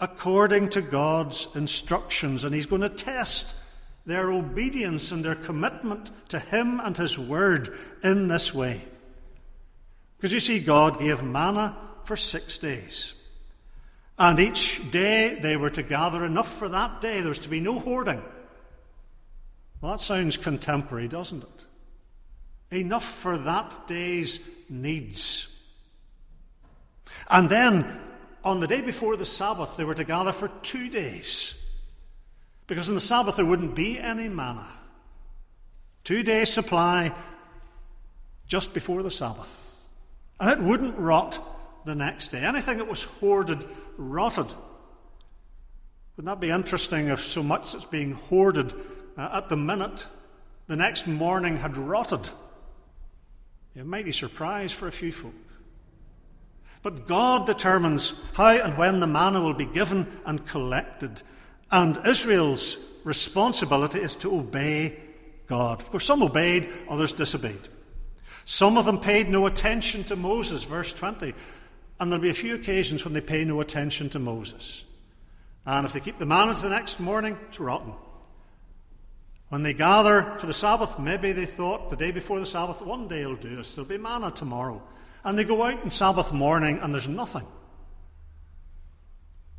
according 0.00 0.70
to 0.70 0.82
God's 0.82 1.48
instructions. 1.54 2.44
And 2.44 2.54
He's 2.54 2.66
going 2.66 2.82
to 2.82 2.88
test 2.88 3.54
their 4.06 4.30
obedience 4.30 5.12
and 5.12 5.24
their 5.24 5.34
commitment 5.34 6.10
to 6.28 6.38
Him 6.38 6.80
and 6.80 6.96
His 6.96 7.18
Word 7.18 7.76
in 8.02 8.28
this 8.28 8.54
way. 8.54 8.84
Because 10.16 10.32
you 10.32 10.40
see, 10.40 10.60
God 10.60 10.98
gave 10.98 11.22
manna 11.22 11.76
for 12.04 12.16
six 12.16 12.58
days. 12.58 13.14
And 14.18 14.38
each 14.38 14.90
day 14.90 15.38
they 15.40 15.56
were 15.56 15.70
to 15.70 15.82
gather 15.82 16.24
enough 16.24 16.52
for 16.52 16.68
that 16.68 17.00
day. 17.00 17.20
There 17.20 17.28
was 17.28 17.40
to 17.40 17.48
be 17.48 17.60
no 17.60 17.78
hoarding. 17.78 18.22
Well, 19.80 19.92
that 19.92 20.00
sounds 20.00 20.36
contemporary, 20.36 21.08
doesn't 21.08 21.42
it? 21.42 21.66
enough 22.74 23.04
for 23.04 23.38
that 23.38 23.78
day's 23.86 24.40
needs. 24.68 25.48
And 27.28 27.48
then, 27.48 28.00
on 28.44 28.60
the 28.60 28.66
day 28.66 28.80
before 28.80 29.16
the 29.16 29.24
Sabbath, 29.24 29.76
they 29.76 29.84
were 29.84 29.94
to 29.94 30.04
gather 30.04 30.32
for 30.32 30.48
two 30.62 30.88
days. 30.90 31.54
Because 32.66 32.88
on 32.88 32.94
the 32.94 33.00
Sabbath 33.00 33.36
there 33.36 33.44
wouldn't 33.44 33.74
be 33.74 33.98
any 33.98 34.28
manna. 34.28 34.66
Two 36.04 36.22
days' 36.22 36.52
supply 36.52 37.14
just 38.46 38.74
before 38.74 39.02
the 39.02 39.10
Sabbath. 39.10 39.74
And 40.38 40.50
it 40.50 40.62
wouldn't 40.62 40.98
rot 40.98 41.42
the 41.84 41.94
next 41.94 42.28
day. 42.28 42.40
Anything 42.40 42.78
that 42.78 42.88
was 42.88 43.04
hoarded 43.04 43.64
rotted. 43.96 44.52
Wouldn't 46.16 46.26
that 46.26 46.40
be 46.40 46.50
interesting 46.50 47.08
if 47.08 47.20
so 47.20 47.42
much 47.42 47.72
that's 47.72 47.84
being 47.84 48.12
hoarded 48.12 48.72
uh, 49.16 49.30
at 49.32 49.48
the 49.48 49.56
minute, 49.56 50.06
the 50.66 50.76
next 50.76 51.06
morning 51.06 51.56
had 51.56 51.76
rotted? 51.76 52.28
A 53.76 53.84
mighty 53.84 54.12
surprise 54.12 54.72
for 54.72 54.86
a 54.86 54.92
few 54.92 55.10
folk. 55.10 55.34
But 56.84 57.06
God 57.06 57.46
determines 57.46 58.12
how 58.34 58.48
and 58.48 58.76
when 58.76 59.00
the 59.00 59.06
manna 59.06 59.40
will 59.40 59.54
be 59.54 59.64
given 59.64 60.06
and 60.26 60.46
collected. 60.46 61.22
And 61.72 61.98
Israel's 62.06 62.76
responsibility 63.04 64.00
is 64.00 64.14
to 64.16 64.36
obey 64.36 64.98
God. 65.46 65.80
Of 65.80 65.90
course, 65.90 66.04
some 66.04 66.22
obeyed, 66.22 66.70
others 66.90 67.14
disobeyed. 67.14 67.68
Some 68.44 68.76
of 68.76 68.84
them 68.84 69.00
paid 69.00 69.30
no 69.30 69.46
attention 69.46 70.04
to 70.04 70.16
Moses, 70.16 70.64
verse 70.64 70.92
20. 70.92 71.32
And 71.98 72.12
there'll 72.12 72.22
be 72.22 72.28
a 72.28 72.34
few 72.34 72.54
occasions 72.54 73.02
when 73.02 73.14
they 73.14 73.22
pay 73.22 73.46
no 73.46 73.62
attention 73.62 74.10
to 74.10 74.18
Moses. 74.18 74.84
And 75.64 75.86
if 75.86 75.94
they 75.94 76.00
keep 76.00 76.18
the 76.18 76.26
manna 76.26 76.54
to 76.54 76.60
the 76.60 76.68
next 76.68 77.00
morning, 77.00 77.38
it's 77.48 77.58
rotten. 77.58 77.94
When 79.48 79.62
they 79.62 79.72
gather 79.72 80.36
for 80.36 80.46
the 80.46 80.52
Sabbath, 80.52 80.98
maybe 80.98 81.32
they 81.32 81.46
thought 81.46 81.88
the 81.88 81.96
day 81.96 82.10
before 82.10 82.40
the 82.40 82.46
Sabbath, 82.46 82.82
one 82.82 83.08
day 83.08 83.24
will 83.24 83.36
do 83.36 83.60
us, 83.60 83.74
there'll 83.74 83.88
be 83.88 83.96
manna 83.96 84.30
tomorrow. 84.30 84.82
And 85.24 85.38
they 85.38 85.44
go 85.44 85.62
out 85.62 85.82
on 85.82 85.90
Sabbath 85.90 86.32
morning 86.32 86.78
and 86.78 86.92
there's 86.92 87.08
nothing. 87.08 87.46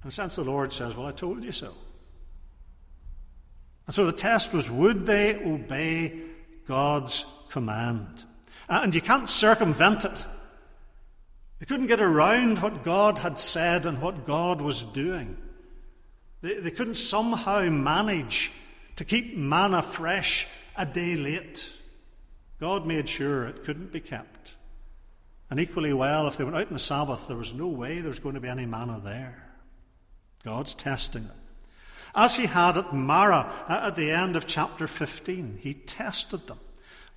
In 0.04 0.10
a 0.10 0.12
sense, 0.12 0.36
the 0.36 0.43
Lord 0.43 0.71
says, 0.71 0.95
Well, 0.95 1.08
I 1.08 1.12
told 1.12 1.43
you 1.43 1.51
so. 1.51 1.73
And 3.88 3.95
so 3.95 4.06
the 4.06 4.12
test 4.12 4.54
was 4.54 4.69
would 4.69 5.06
they 5.06 5.36
obey 5.43 6.21
God's 6.67 7.25
command? 7.49 8.23
And 8.69 8.93
you 8.93 9.01
can't 9.01 9.30
circumvent 9.30 10.06
it. 10.06 10.25
They 11.60 11.65
couldn't 11.65 11.88
get 11.88 12.01
around 12.01 12.60
what 12.60 12.84
God 12.84 13.19
had 13.19 13.39
said 13.39 13.86
and 13.86 14.01
what 14.01 14.25
God 14.25 14.62
was 14.62 14.84
doing. 14.84 15.38
They, 16.41 16.60
they 16.60 16.71
couldn't 16.71 16.95
somehow 16.95 17.62
manage 17.69 18.51
to 18.97 19.06
keep 19.06 19.36
manna 19.36 19.82
fresh 19.82 20.47
a 20.75 20.86
day 20.86 21.15
late. 21.15 21.71
God 22.60 22.86
made 22.86 23.10
sure 23.10 23.47
it 23.47 23.63
couldn't 23.63 23.91
be 23.91 23.99
kept. 23.99 24.56
And 25.49 25.60
equally 25.60 25.93
well, 25.93 26.27
if 26.27 26.38
they 26.38 26.43
went 26.43 26.55
out 26.55 26.67
on 26.67 26.73
the 26.73 26.79
Sabbath, 26.79 27.27
there 27.27 27.38
was 27.38 27.53
no 27.53 27.67
way 27.67 27.99
there 27.99 28.10
was 28.10 28.19
going 28.19 28.36
to 28.36 28.41
be 28.41 28.47
any 28.47 28.65
manna 28.65 28.99
there. 29.03 29.45
God's 30.43 30.73
testing 30.73 31.27
them. 31.27 31.38
As 32.15 32.38
he 32.38 32.45
had 32.45 32.77
at 32.77 32.93
Marah 32.93 33.51
uh, 33.67 33.88
at 33.88 33.95
the 33.95 34.12
end 34.12 34.36
of 34.36 34.47
chapter 34.47 34.88
15, 34.88 35.60
he 35.62 35.73
tested 35.73 36.47
them. 36.47 36.60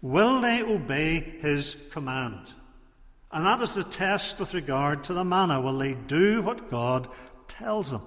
Will 0.03 0.41
they 0.41 0.63
obey 0.63 1.21
his 1.41 1.77
command? 1.91 2.53
And 3.31 3.47
that 3.47 3.61
is 3.61 3.75
the 3.75 3.85
test 3.85 4.41
with 4.41 4.55
regard 4.55 5.05
to 5.05 5.15
the 5.15 5.25
manna. 5.25 5.61
Will 5.61 5.79
they 5.79 5.95
do 5.95 6.43
what 6.43 6.71
God 6.71 7.09
tells 7.47 7.91
them? 7.91 8.03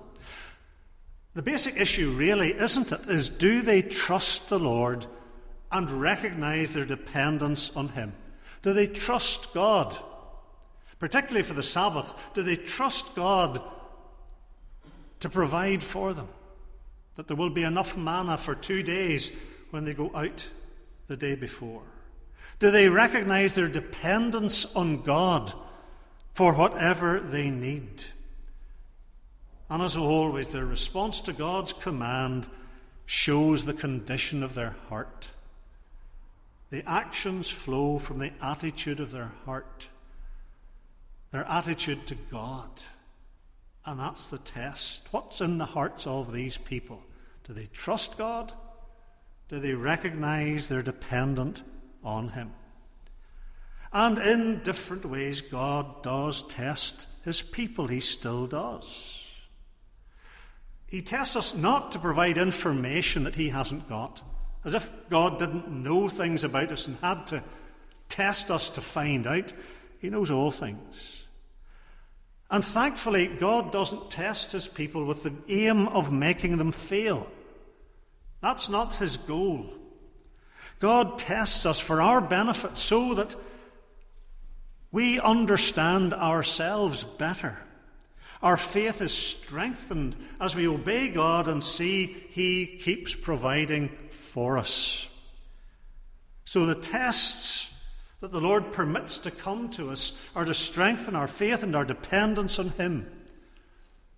The 1.33 1.43
basic 1.43 1.77
issue, 1.77 2.11
really, 2.11 2.53
isn't 2.53 2.91
it, 2.91 3.07
is 3.07 3.29
do 3.29 3.61
they 3.61 3.81
trust 3.81 4.49
the 4.49 4.59
Lord 4.59 5.05
and 5.71 5.89
recognize 5.89 6.73
their 6.73 6.85
dependence 6.85 7.75
on 7.75 7.89
Him? 7.89 8.13
Do 8.61 8.73
they 8.73 8.87
trust 8.87 9.53
God? 9.53 9.97
Particularly 11.01 11.41
for 11.41 11.55
the 11.55 11.63
Sabbath, 11.63 12.13
do 12.35 12.43
they 12.43 12.55
trust 12.55 13.15
God 13.15 13.59
to 15.19 15.29
provide 15.29 15.81
for 15.81 16.13
them? 16.13 16.27
That 17.15 17.27
there 17.27 17.35
will 17.35 17.49
be 17.49 17.63
enough 17.63 17.97
manna 17.97 18.37
for 18.37 18.53
two 18.53 18.83
days 18.83 19.31
when 19.71 19.83
they 19.83 19.95
go 19.95 20.11
out 20.13 20.47
the 21.07 21.17
day 21.17 21.33
before? 21.33 21.81
Do 22.59 22.69
they 22.69 22.87
recognize 22.87 23.55
their 23.55 23.67
dependence 23.67 24.75
on 24.75 25.01
God 25.01 25.51
for 26.35 26.53
whatever 26.53 27.19
they 27.19 27.49
need? 27.49 28.03
And 29.71 29.81
as 29.81 29.97
always, 29.97 30.49
their 30.49 30.67
response 30.67 31.19
to 31.21 31.33
God's 31.33 31.73
command 31.73 32.45
shows 33.07 33.65
the 33.65 33.73
condition 33.73 34.43
of 34.43 34.53
their 34.53 34.75
heart. 34.87 35.31
The 36.69 36.87
actions 36.87 37.49
flow 37.49 37.97
from 37.97 38.19
the 38.19 38.33
attitude 38.39 38.99
of 38.99 39.09
their 39.09 39.31
heart, 39.45 39.89
their 41.31 41.45
attitude 41.45 42.07
to 42.07 42.15
God. 42.15 42.69
And 43.85 43.99
that's 43.99 44.27
the 44.27 44.37
test. 44.37 45.07
What's 45.11 45.41
in 45.41 45.57
the 45.57 45.65
hearts 45.65 46.05
of 46.05 46.31
these 46.31 46.57
people? 46.57 47.03
Do 47.43 47.53
they 47.53 47.67
trust 47.73 48.17
God? 48.17 48.53
Do 49.47 49.59
they 49.59 49.73
recognize 49.73 50.67
they're 50.67 50.81
dependent 50.81 51.63
on 52.03 52.29
Him? 52.29 52.53
And 53.91 54.17
in 54.19 54.63
different 54.63 55.05
ways, 55.05 55.41
God 55.41 56.03
does 56.03 56.43
test 56.43 57.07
His 57.25 57.41
people. 57.41 57.87
He 57.87 57.99
still 57.99 58.47
does. 58.47 59.27
He 60.91 61.01
tests 61.01 61.37
us 61.37 61.55
not 61.55 61.93
to 61.93 61.99
provide 61.99 62.37
information 62.37 63.23
that 63.23 63.37
he 63.37 63.47
hasn't 63.47 63.87
got, 63.87 64.21
as 64.65 64.73
if 64.73 64.91
God 65.09 65.39
didn't 65.39 65.69
know 65.69 66.09
things 66.09 66.43
about 66.43 66.69
us 66.71 66.85
and 66.85 66.97
had 66.97 67.27
to 67.27 67.41
test 68.09 68.51
us 68.51 68.69
to 68.71 68.81
find 68.81 69.25
out. 69.25 69.53
He 69.99 70.09
knows 70.09 70.29
all 70.29 70.51
things. 70.51 71.20
And 72.51 72.63
thankfully, 72.63 73.27
God 73.27 73.71
doesn't 73.71 74.11
test 74.11 74.51
his 74.51 74.67
people 74.67 75.05
with 75.05 75.23
the 75.23 75.33
aim 75.47 75.87
of 75.87 76.11
making 76.11 76.57
them 76.57 76.71
fail. 76.71 77.29
That's 78.41 78.69
not 78.69 78.95
his 78.95 79.17
goal. 79.17 79.73
God 80.79 81.17
tests 81.17 81.65
us 81.65 81.79
for 81.79 82.01
our 82.01 82.21
benefit 82.21 82.75
so 82.77 83.13
that 83.13 83.35
we 84.91 85.19
understand 85.19 86.13
ourselves 86.13 87.03
better 87.03 87.63
our 88.41 88.57
faith 88.57 89.01
is 89.01 89.13
strengthened 89.13 90.15
as 90.39 90.55
we 90.55 90.67
obey 90.67 91.09
God 91.09 91.47
and 91.47 91.63
see 91.63 92.07
He 92.31 92.65
keeps 92.65 93.15
providing 93.15 93.89
for 94.09 94.57
us. 94.57 95.07
So 96.43 96.65
the 96.65 96.75
tests 96.75 97.70
that 98.21 98.31
the 98.31 98.39
Lord 98.39 98.71
permits 98.71 99.17
to 99.19 99.31
come 99.31 99.69
to 99.71 99.89
us 99.89 100.17
are 100.35 100.45
to 100.45 100.53
strengthen 100.53 101.15
our 101.15 101.27
faith 101.27 101.63
and 101.63 101.75
our 101.75 101.85
dependence 101.85 102.57
on 102.59 102.69
Him. 102.69 103.11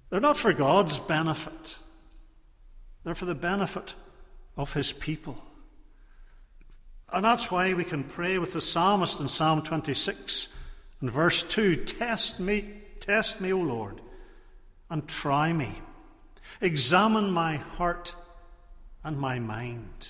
They're 0.09 0.21
not 0.21 0.37
for 0.37 0.53
God's 0.53 0.99
benefit, 0.99 1.77
they're 3.03 3.15
for 3.15 3.25
the 3.25 3.35
benefit 3.35 3.95
of 4.55 4.73
His 4.73 4.93
people. 4.93 5.37
And 7.11 7.25
that's 7.25 7.51
why 7.51 7.73
we 7.73 7.83
can 7.83 8.03
pray 8.03 8.39
with 8.39 8.53
the 8.53 8.61
psalmist 8.61 9.19
in 9.19 9.27
Psalm 9.27 9.61
26 9.61 10.49
and 11.01 11.11
verse 11.11 11.43
2 11.43 11.77
Test 11.85 12.39
me, 12.39 12.65
test 12.99 13.41
me, 13.41 13.51
O 13.53 13.59
Lord 13.59 14.01
and 14.93 15.07
try 15.07 15.51
me. 15.51 15.81
Examine 16.61 17.31
my 17.31 17.55
heart 17.55 18.13
and 19.03 19.17
my 19.17 19.39
mind. 19.39 20.09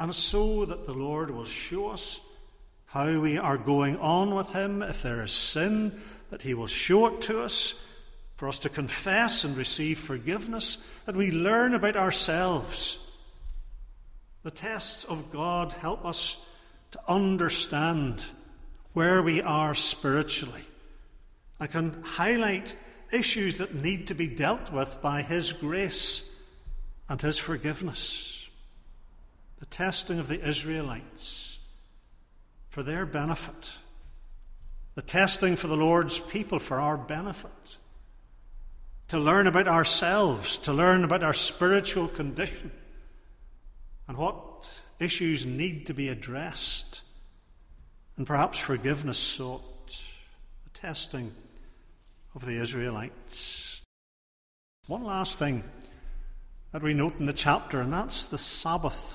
And 0.00 0.12
so 0.12 0.64
that 0.64 0.86
the 0.86 0.92
Lord 0.92 1.30
will 1.30 1.44
show 1.44 1.90
us 1.90 2.20
how 2.98 3.20
we 3.20 3.38
are 3.38 3.56
going 3.56 3.96
on 3.98 4.34
with 4.34 4.52
Him. 4.52 4.82
If 4.82 5.02
there 5.02 5.22
is 5.22 5.30
sin, 5.30 5.92
that 6.30 6.42
He 6.42 6.52
will 6.52 6.66
show 6.66 7.06
it 7.06 7.20
to 7.22 7.42
us, 7.42 7.74
for 8.34 8.48
us 8.48 8.58
to 8.60 8.68
confess 8.68 9.44
and 9.44 9.56
receive 9.56 10.00
forgiveness, 10.00 10.78
that 11.04 11.14
we 11.14 11.30
learn 11.30 11.74
about 11.74 11.94
ourselves. 11.94 12.98
The 14.42 14.50
tests 14.50 15.04
of 15.04 15.30
God 15.30 15.70
help 15.74 16.04
us 16.04 16.38
to 16.90 17.00
understand 17.06 18.24
where 18.94 19.22
we 19.22 19.42
are 19.42 19.76
spiritually. 19.76 20.64
I 21.60 21.68
can 21.68 22.02
highlight 22.02 22.74
issues 23.12 23.58
that 23.58 23.76
need 23.76 24.08
to 24.08 24.14
be 24.16 24.26
dealt 24.26 24.72
with 24.72 25.00
by 25.00 25.22
His 25.22 25.52
grace 25.52 26.28
and 27.08 27.22
His 27.22 27.38
forgiveness. 27.38 28.48
The 29.60 29.66
testing 29.66 30.18
of 30.18 30.26
the 30.26 30.40
Israelites 30.44 31.47
for 32.70 32.82
their 32.82 33.06
benefit, 33.06 33.72
the 34.94 35.02
testing 35.02 35.56
for 35.56 35.68
the 35.68 35.76
Lord's 35.76 36.18
people 36.18 36.58
for 36.58 36.80
our 36.80 36.96
benefit, 36.96 37.78
to 39.08 39.18
learn 39.18 39.46
about 39.46 39.68
ourselves, 39.68 40.58
to 40.58 40.72
learn 40.72 41.04
about 41.04 41.22
our 41.22 41.32
spiritual 41.32 42.08
condition, 42.08 42.70
and 44.06 44.16
what 44.16 44.68
issues 44.98 45.46
need 45.46 45.86
to 45.86 45.94
be 45.94 46.08
addressed, 46.08 47.02
and 48.16 48.26
perhaps 48.26 48.58
forgiveness 48.58 49.18
sought, 49.18 49.64
the 50.64 50.70
testing 50.78 51.32
of 52.34 52.44
the 52.44 52.60
Israelites. 52.60 53.82
One 54.86 55.04
last 55.04 55.38
thing 55.38 55.64
that 56.72 56.82
we 56.82 56.94
note 56.94 57.18
in 57.18 57.26
the 57.26 57.32
chapter, 57.32 57.80
and 57.80 57.92
that's 57.92 58.26
the 58.26 58.38
Sabbath 58.38 59.14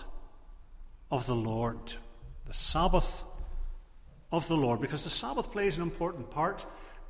of 1.12 1.26
the 1.26 1.36
Lord. 1.36 1.94
The 2.46 2.54
Sabbath 2.54 3.24
of 4.34 4.48
the 4.48 4.58
Lord, 4.58 4.82
because 4.82 5.04
the 5.04 5.12
Sabbath 5.12 5.52
plays 5.52 5.78
an 5.78 5.84
important 5.84 6.32
part 6.32 6.65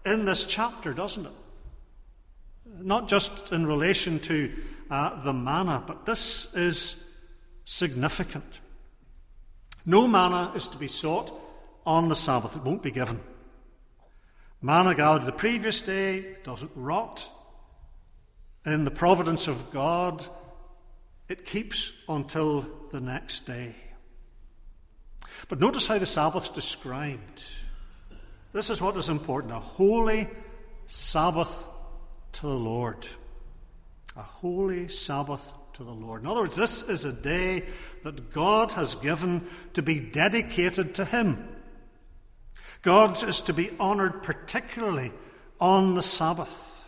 in 0.05 0.25
this 0.25 0.43
chapter, 0.43 0.93
doesn't 0.93 1.25
it? 1.25 1.31
Not 2.65 3.07
just 3.07 3.53
in 3.53 3.65
relation 3.65 4.19
to 4.19 4.53
uh, 4.91 5.23
the 5.23 5.31
manna, 5.31 5.81
but 5.87 6.05
this 6.05 6.53
is 6.53 6.97
significant. 7.63 8.59
No 9.85 10.05
manna 10.05 10.51
is 10.53 10.67
to 10.67 10.77
be 10.77 10.87
sought 10.87 11.33
on 11.85 12.09
the 12.09 12.15
Sabbath, 12.15 12.57
it 12.57 12.63
won't 12.63 12.83
be 12.83 12.91
given. 12.91 13.21
Manna 14.61 14.93
gathered 14.93 15.25
the 15.25 15.31
previous 15.31 15.81
day 15.81 16.37
doesn't 16.43 16.71
rot. 16.75 17.29
In 18.65 18.83
the 18.85 18.91
providence 18.91 19.47
of 19.47 19.71
God, 19.71 20.25
it 21.29 21.45
keeps 21.45 21.93
until 22.07 22.65
the 22.91 23.01
next 23.01 23.45
day. 23.45 23.75
But 25.53 25.59
notice 25.59 25.85
how 25.85 25.99
the 25.99 26.07
Sabbath's 26.07 26.49
described. 26.49 27.43
This 28.53 28.71
is 28.71 28.81
what 28.81 28.97
is 28.97 29.09
important 29.09 29.53
a 29.53 29.59
holy 29.59 30.27
Sabbath 30.87 31.69
to 32.31 32.41
the 32.41 32.57
Lord. 32.57 33.05
A 34.17 34.23
holy 34.23 34.87
Sabbath 34.87 35.53
to 35.73 35.83
the 35.83 35.91
Lord. 35.91 36.23
In 36.23 36.27
other 36.27 36.41
words, 36.41 36.55
this 36.55 36.81
is 36.81 37.05
a 37.05 37.13
day 37.13 37.65
that 38.01 38.33
God 38.33 38.71
has 38.71 38.95
given 38.95 39.47
to 39.73 39.83
be 39.83 39.99
dedicated 39.99 40.95
to 40.95 41.05
Him. 41.05 41.47
God 42.81 43.23
is 43.23 43.41
to 43.41 43.53
be 43.53 43.69
honoured 43.79 44.23
particularly 44.23 45.11
on 45.59 45.93
the 45.93 46.01
Sabbath. 46.01 46.87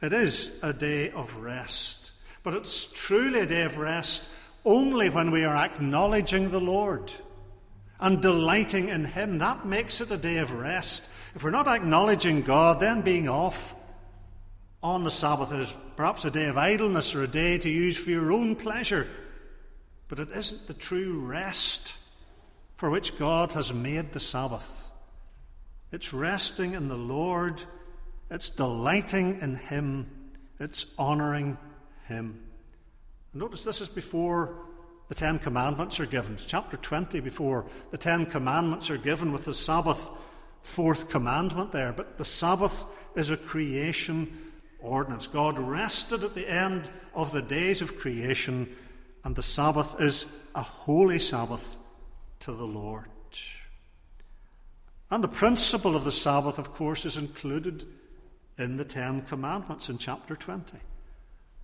It 0.00 0.14
is 0.14 0.50
a 0.62 0.72
day 0.72 1.10
of 1.10 1.36
rest, 1.36 2.12
but 2.42 2.54
it's 2.54 2.86
truly 2.86 3.40
a 3.40 3.46
day 3.46 3.64
of 3.64 3.76
rest 3.76 4.30
only 4.64 5.08
when 5.10 5.30
we 5.30 5.44
are 5.44 5.56
acknowledging 5.56 6.50
the 6.50 6.60
Lord 6.60 7.12
and 8.00 8.20
delighting 8.20 8.88
in 8.88 9.04
Him. 9.04 9.38
That 9.38 9.66
makes 9.66 10.00
it 10.00 10.10
a 10.10 10.16
day 10.16 10.38
of 10.38 10.52
rest. 10.52 11.08
If 11.34 11.44
we're 11.44 11.50
not 11.50 11.68
acknowledging 11.68 12.42
God, 12.42 12.80
then 12.80 13.02
being 13.02 13.28
off 13.28 13.74
on 14.82 15.04
the 15.04 15.10
Sabbath 15.10 15.52
is 15.52 15.76
perhaps 15.96 16.24
a 16.24 16.30
day 16.30 16.46
of 16.46 16.56
idleness 16.56 17.14
or 17.14 17.22
a 17.22 17.28
day 17.28 17.58
to 17.58 17.68
use 17.68 17.96
for 17.96 18.10
your 18.10 18.32
own 18.32 18.56
pleasure. 18.56 19.06
But 20.08 20.18
it 20.18 20.30
isn't 20.30 20.66
the 20.66 20.74
true 20.74 21.20
rest 21.20 21.96
for 22.76 22.90
which 22.90 23.18
God 23.18 23.52
has 23.52 23.74
made 23.74 24.12
the 24.12 24.20
Sabbath. 24.20 24.90
It's 25.92 26.14
resting 26.14 26.74
in 26.74 26.88
the 26.88 26.96
Lord, 26.96 27.62
it's 28.30 28.48
delighting 28.48 29.40
in 29.40 29.56
Him, 29.56 30.06
it's 30.58 30.86
honouring 30.98 31.58
Him. 32.06 32.42
Notice 33.32 33.62
this 33.62 33.80
is 33.80 33.88
before 33.88 34.56
the 35.08 35.14
Ten 35.14 35.38
Commandments 35.38 36.00
are 36.00 36.06
given. 36.06 36.34
It's 36.34 36.44
chapter 36.44 36.76
20 36.76 37.20
before 37.20 37.66
the 37.90 37.98
Ten 37.98 38.26
Commandments 38.26 38.90
are 38.90 38.98
given 38.98 39.32
with 39.32 39.44
the 39.44 39.54
Sabbath, 39.54 40.10
fourth 40.62 41.08
commandment 41.10 41.70
there. 41.70 41.92
But 41.92 42.18
the 42.18 42.24
Sabbath 42.24 42.84
is 43.14 43.30
a 43.30 43.36
creation 43.36 44.36
ordinance. 44.80 45.28
God 45.28 45.58
rested 45.58 46.24
at 46.24 46.34
the 46.34 46.48
end 46.48 46.90
of 47.14 47.30
the 47.30 47.42
days 47.42 47.80
of 47.80 47.98
creation, 47.98 48.68
and 49.24 49.36
the 49.36 49.42
Sabbath 49.42 50.00
is 50.00 50.26
a 50.54 50.62
holy 50.62 51.18
Sabbath 51.18 51.78
to 52.40 52.52
the 52.52 52.66
Lord. 52.66 53.06
And 55.10 55.24
the 55.24 55.28
principle 55.28 55.96
of 55.96 56.04
the 56.04 56.12
Sabbath, 56.12 56.58
of 56.58 56.72
course, 56.72 57.04
is 57.04 57.16
included 57.16 57.84
in 58.58 58.76
the 58.76 58.84
Ten 58.84 59.22
Commandments 59.22 59.88
in 59.88 59.98
chapter 59.98 60.36
20. 60.36 60.78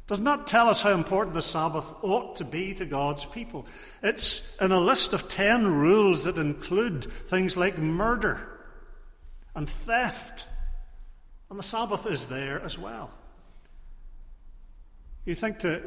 Does 0.07 0.21
not 0.21 0.38
that 0.38 0.47
tell 0.47 0.69
us 0.69 0.83
how 0.83 0.92
important 0.92 1.35
the 1.35 1.42
Sabbath 1.42 1.85
ought 2.03 2.37
to 2.37 2.45
be 2.45 2.75
to 2.75 2.87
God's 2.87 3.25
people. 3.25 3.66
It's 4.03 4.42
in 4.61 4.71
a 4.71 4.79
list 4.79 5.12
of 5.12 5.29
ten 5.29 5.66
rules 5.66 6.25
that 6.25 6.38
include 6.38 7.05
things 7.05 7.57
like 7.57 7.77
murder 7.77 8.49
and 9.55 9.69
theft. 9.69 10.47
And 11.51 11.59
the 11.59 11.64
Sabbath 11.64 12.07
is 12.07 12.29
there 12.29 12.61
as 12.62 12.79
well. 12.79 13.12
You 15.25 15.35
think 15.35 15.59
to 15.61 15.83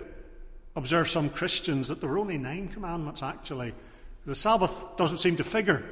observe 0.76 1.08
some 1.08 1.30
Christians 1.30 1.88
that 1.88 2.02
there 2.02 2.10
are 2.10 2.20
only 2.20 2.38
nine 2.38 2.68
commandments 2.68 3.24
actually 3.24 3.74
the 4.26 4.36
Sabbath 4.36 4.86
doesn't 4.98 5.18
seem 5.18 5.38
to 5.38 5.44
figure 5.44 5.84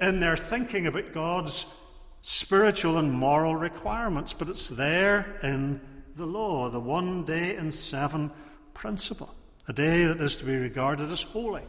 in 0.00 0.20
their 0.20 0.36
thinking 0.36 0.86
about 0.86 1.12
God's 1.12 1.66
spiritual 2.22 2.98
and 2.98 3.10
moral 3.10 3.56
requirements, 3.56 4.32
but 4.32 4.48
it's 4.48 4.68
there 4.68 5.38
in 5.42 5.80
the 6.18 6.26
law, 6.26 6.68
the 6.68 6.80
one 6.80 7.24
day 7.24 7.56
in 7.56 7.72
seven 7.72 8.30
principle, 8.74 9.34
a 9.68 9.72
day 9.72 10.04
that 10.04 10.20
is 10.20 10.36
to 10.36 10.44
be 10.44 10.56
regarded 10.56 11.10
as 11.10 11.22
holy, 11.22 11.62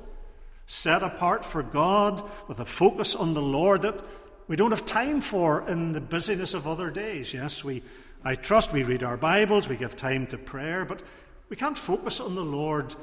set 0.66 1.04
apart 1.04 1.46
for 1.46 1.64
God 1.64 2.22
with 2.48 2.60
a 2.60 2.66
focus 2.66 3.16
on 3.16 3.34
the 3.34 3.42
Lord 3.42 3.84
that 3.84 4.04
we 4.48 4.56
don't 4.56 4.72
have 4.72 4.86
time 4.86 5.22
for 5.22 5.68
in 5.70 5.94
the 5.94 6.02
busyness 6.02 6.56
of 6.56 6.68
other 6.68 6.90
days. 6.90 7.34
Yes, 7.34 7.64
we, 7.64 7.84
I 8.24 8.34
trust 8.36 8.74
we 8.74 8.84
read 8.84 9.04
our 9.04 9.18
Bibles, 9.18 9.70
we 9.70 9.78
give 9.78 9.96
time 9.96 10.26
to 10.28 10.38
prayer, 10.38 10.84
but 10.84 11.04
we 11.50 11.56
can't 11.56 11.78
focus 11.78 12.20
on 12.20 12.34
the 12.34 12.44
Lord 12.44 12.96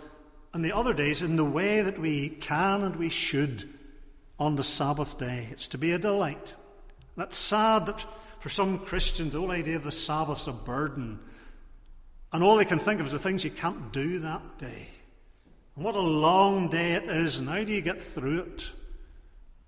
and 0.52 0.64
the 0.64 0.74
other 0.74 0.92
days 0.92 1.22
in 1.22 1.36
the 1.36 1.44
way 1.44 1.80
that 1.80 1.98
we 1.98 2.28
can 2.28 2.82
and 2.82 2.96
we 2.96 3.08
should 3.08 3.68
on 4.38 4.56
the 4.56 4.64
Sabbath 4.64 5.18
day. 5.18 5.46
It's 5.52 5.68
to 5.68 5.78
be 5.78 5.92
a 5.92 5.98
delight. 5.98 6.54
And 7.14 7.24
it's 7.24 7.36
sad 7.36 7.86
that 7.86 8.04
for 8.40 8.48
some 8.48 8.78
Christians, 8.78 9.32
the 9.32 9.40
whole 9.40 9.50
idea 9.50 9.76
of 9.76 9.84
the 9.84 9.92
Sabbath's 9.92 10.46
a 10.46 10.52
burden. 10.52 11.20
And 12.36 12.44
all 12.44 12.56
they 12.56 12.66
can 12.66 12.78
think 12.78 13.00
of 13.00 13.06
is 13.06 13.12
the 13.12 13.18
things 13.18 13.44
you 13.44 13.50
can't 13.50 13.90
do 13.94 14.18
that 14.18 14.58
day. 14.58 14.88
And 15.74 15.82
what 15.82 15.94
a 15.94 16.00
long 16.00 16.68
day 16.68 16.92
it 16.92 17.04
is, 17.04 17.38
and 17.38 17.48
how 17.48 17.64
do 17.64 17.72
you 17.72 17.80
get 17.80 18.02
through 18.02 18.40
it? 18.40 18.72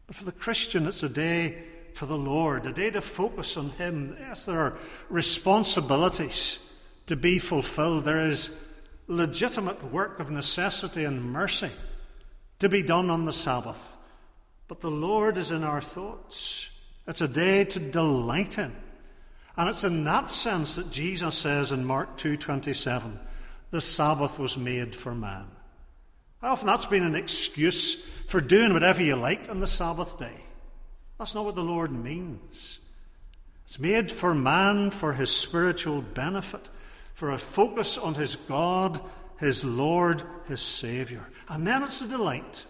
But 0.07 0.17
for 0.17 0.27
the 0.27 0.33
Christian, 0.33 0.87
it's 0.87 1.03
a 1.03 1.09
day 1.09 1.63
for 1.95 2.05
the 2.05 2.19
Lord, 2.19 2.67
a 2.67 2.73
day 2.75 2.91
to 2.91 3.01
focus 3.01 3.57
on 3.57 3.71
Him. 3.71 4.15
Yes, 4.21 4.45
there 4.45 4.61
are 4.61 4.77
responsibilities 5.09 6.59
to 7.07 7.17
be 7.17 7.39
fulfilled. 7.39 8.05
There 8.05 8.29
is 8.29 8.55
legitimate 9.07 9.83
work 9.91 10.21
of 10.21 10.31
necessity 10.31 11.05
and 11.05 11.25
mercy 11.25 11.71
to 12.59 12.69
be 12.69 12.83
done 12.83 13.09
on 13.09 13.25
the 13.25 13.33
Sabbath. 13.33 13.97
But 14.67 14.83
the 14.83 14.91
Lord 14.91 15.39
is 15.39 15.51
in 15.51 15.65
our 15.65 15.81
thoughts. 15.81 16.69
It's 17.07 17.23
a 17.23 17.29
day 17.29 17.65
to 17.65 17.81
delight 17.81 18.59
in. 18.59 18.77
And 19.59 19.69
it's 19.69 19.83
in 19.83 20.05
that 20.05 20.31
sense 20.31 20.77
that 20.77 20.93
Jesus 20.93 21.37
says 21.37 21.73
in 21.73 21.85
Mark 21.85 22.17
2:27, 22.17 23.19
the 23.73 23.81
Sabbath 23.81 24.39
was 24.39 24.57
made 24.57 24.95
for 24.95 25.17
man. 25.17 25.51
How 26.41 26.53
often 26.53 26.69
that's 26.69 26.87
been 26.87 27.03
an 27.03 27.17
excuse 27.17 27.97
for 28.29 28.41
doing 28.41 28.73
whatever 28.73 29.03
you 29.03 29.17
like 29.17 29.51
on 29.51 29.59
the 29.59 29.67
Sabbath 29.67 30.17
day. 30.17 30.45
That's 31.19 31.35
not 31.35 31.45
what 31.45 31.57
the 31.57 31.65
Lord 31.65 31.91
means. 31.91 32.79
It's 33.65 33.81
made 33.81 34.13
for 34.13 34.33
man 34.33 34.93
for 34.93 35.13
his 35.13 35.35
spiritual 35.35 36.03
benefit 36.03 36.71
for 37.15 37.33
a 37.33 37.39
focus 37.39 37.99
on 37.99 38.15
his 38.15 38.37
God, 38.37 39.01
his 39.41 39.65
Lord, 39.65 40.23
his 40.47 40.63
Saviour. 40.63 41.29
And 41.49 41.67
then 41.67 41.83
it's 41.83 42.01
a 42.01 42.07
delight. 42.07 42.65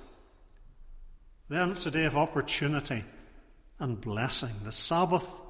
Then 1.49 1.73
it's 1.73 1.85
a 1.85 1.91
day 1.91 2.07
of 2.07 2.17
opportunity 2.17 3.05
and 3.79 4.01
blessing, 4.01 4.55
the 4.65 4.73
Sabbath 4.73 5.43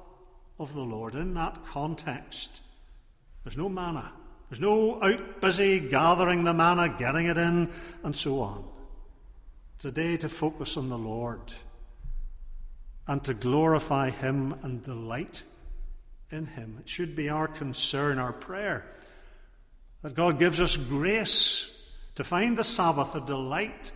of 0.59 0.73
the 0.73 0.83
Lord. 0.83 1.15
In 1.15 1.33
that 1.35 1.63
context, 1.65 2.61
there's 3.43 3.57
no 3.57 3.69
manna 3.69 4.11
There's 4.49 4.59
no 4.59 5.01
out 5.01 5.41
busy 5.41 5.79
gathering 5.79 6.43
the 6.43 6.53
manna, 6.53 6.89
getting 6.89 7.27
it 7.27 7.37
in, 7.37 7.71
and 8.03 8.15
so 8.15 8.39
on. 8.41 8.65
It's 9.75 9.85
a 9.85 9.91
day 9.91 10.17
to 10.17 10.27
focus 10.27 10.75
on 10.75 10.89
the 10.89 10.97
Lord 10.97 11.53
and 13.07 13.23
to 13.23 13.33
glorify 13.33 14.09
Him 14.09 14.55
and 14.63 14.83
delight 14.83 15.43
in 16.31 16.47
Him. 16.47 16.77
It 16.79 16.89
should 16.89 17.15
be 17.15 17.29
our 17.29 17.47
concern, 17.47 18.17
our 18.17 18.33
prayer, 18.33 18.91
that 20.01 20.15
God 20.15 20.39
gives 20.39 20.59
us 20.59 20.77
grace 20.77 21.75
to 22.15 22.23
find 22.23 22.57
the 22.57 22.63
Sabbath 22.63 23.15
a 23.15 23.21
delight 23.21 23.91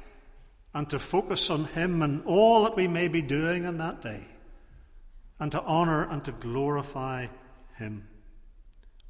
and 0.74 0.90
to 0.92 1.00
focus 1.00 1.50
on 1.50 1.66
Him 1.66 2.02
and 2.04 2.24
all 2.26 2.64
that 2.64 2.76
we 2.76 2.88
may 2.88 3.08
be 3.08 3.22
doing 3.22 3.66
in 3.66 3.80
that 3.80 4.02
day, 4.02 4.24
and 5.44 5.52
to 5.52 5.62
honour 5.64 6.10
and 6.10 6.24
to 6.24 6.32
glorify 6.32 7.28
Him. 7.76 8.08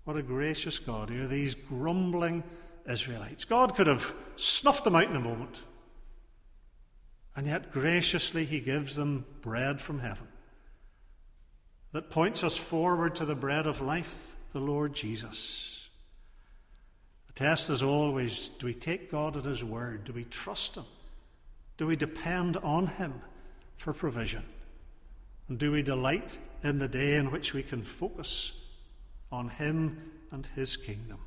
What 0.03 0.17
a 0.17 0.23
gracious 0.23 0.79
God. 0.79 1.11
Here, 1.11 1.27
these 1.27 1.53
grumbling 1.53 2.43
Israelites. 2.89 3.45
God 3.45 3.75
could 3.75 3.86
have 3.86 4.15
snuffed 4.36 4.84
them 4.84 4.95
out 4.95 5.11
in 5.11 5.15
a 5.15 5.19
moment. 5.19 5.61
And 7.36 7.45
yet, 7.45 7.71
graciously, 7.71 8.45
He 8.45 8.61
gives 8.61 8.95
them 8.95 9.27
bread 9.43 9.79
from 9.79 9.99
heaven 9.99 10.27
that 11.91 12.09
points 12.09 12.43
us 12.43 12.57
forward 12.57 13.13
to 13.13 13.25
the 13.25 13.36
bread 13.36 13.67
of 13.67 13.79
life, 13.79 14.36
the 14.53 14.59
Lord 14.59 14.95
Jesus. 14.95 15.88
The 17.27 17.34
test 17.34 17.69
is 17.69 17.84
always 17.84 18.49
do 18.49 18.65
we 18.65 18.73
take 18.73 19.11
God 19.11 19.38
at 19.38 19.45
His 19.45 19.63
word? 19.63 20.05
Do 20.05 20.13
we 20.13 20.23
trust 20.23 20.77
Him? 20.77 20.86
Do 21.77 21.86
we 21.86 21.95
depend 21.95 22.57
on 22.57 22.88
Him 22.88 23.21
for 23.77 23.93
provision? 23.93 24.43
And 25.47 25.57
do 25.59 25.71
we 25.71 25.81
delight 25.81 26.37
in 26.63 26.79
the 26.79 26.87
day 26.87 27.15
in 27.15 27.31
which 27.31 27.53
we 27.53 27.63
can 27.63 27.83
focus 27.83 28.53
on 29.31 29.49
Him 29.49 30.11
and 30.31 30.45
His 30.55 30.77
kingdom? 30.77 31.19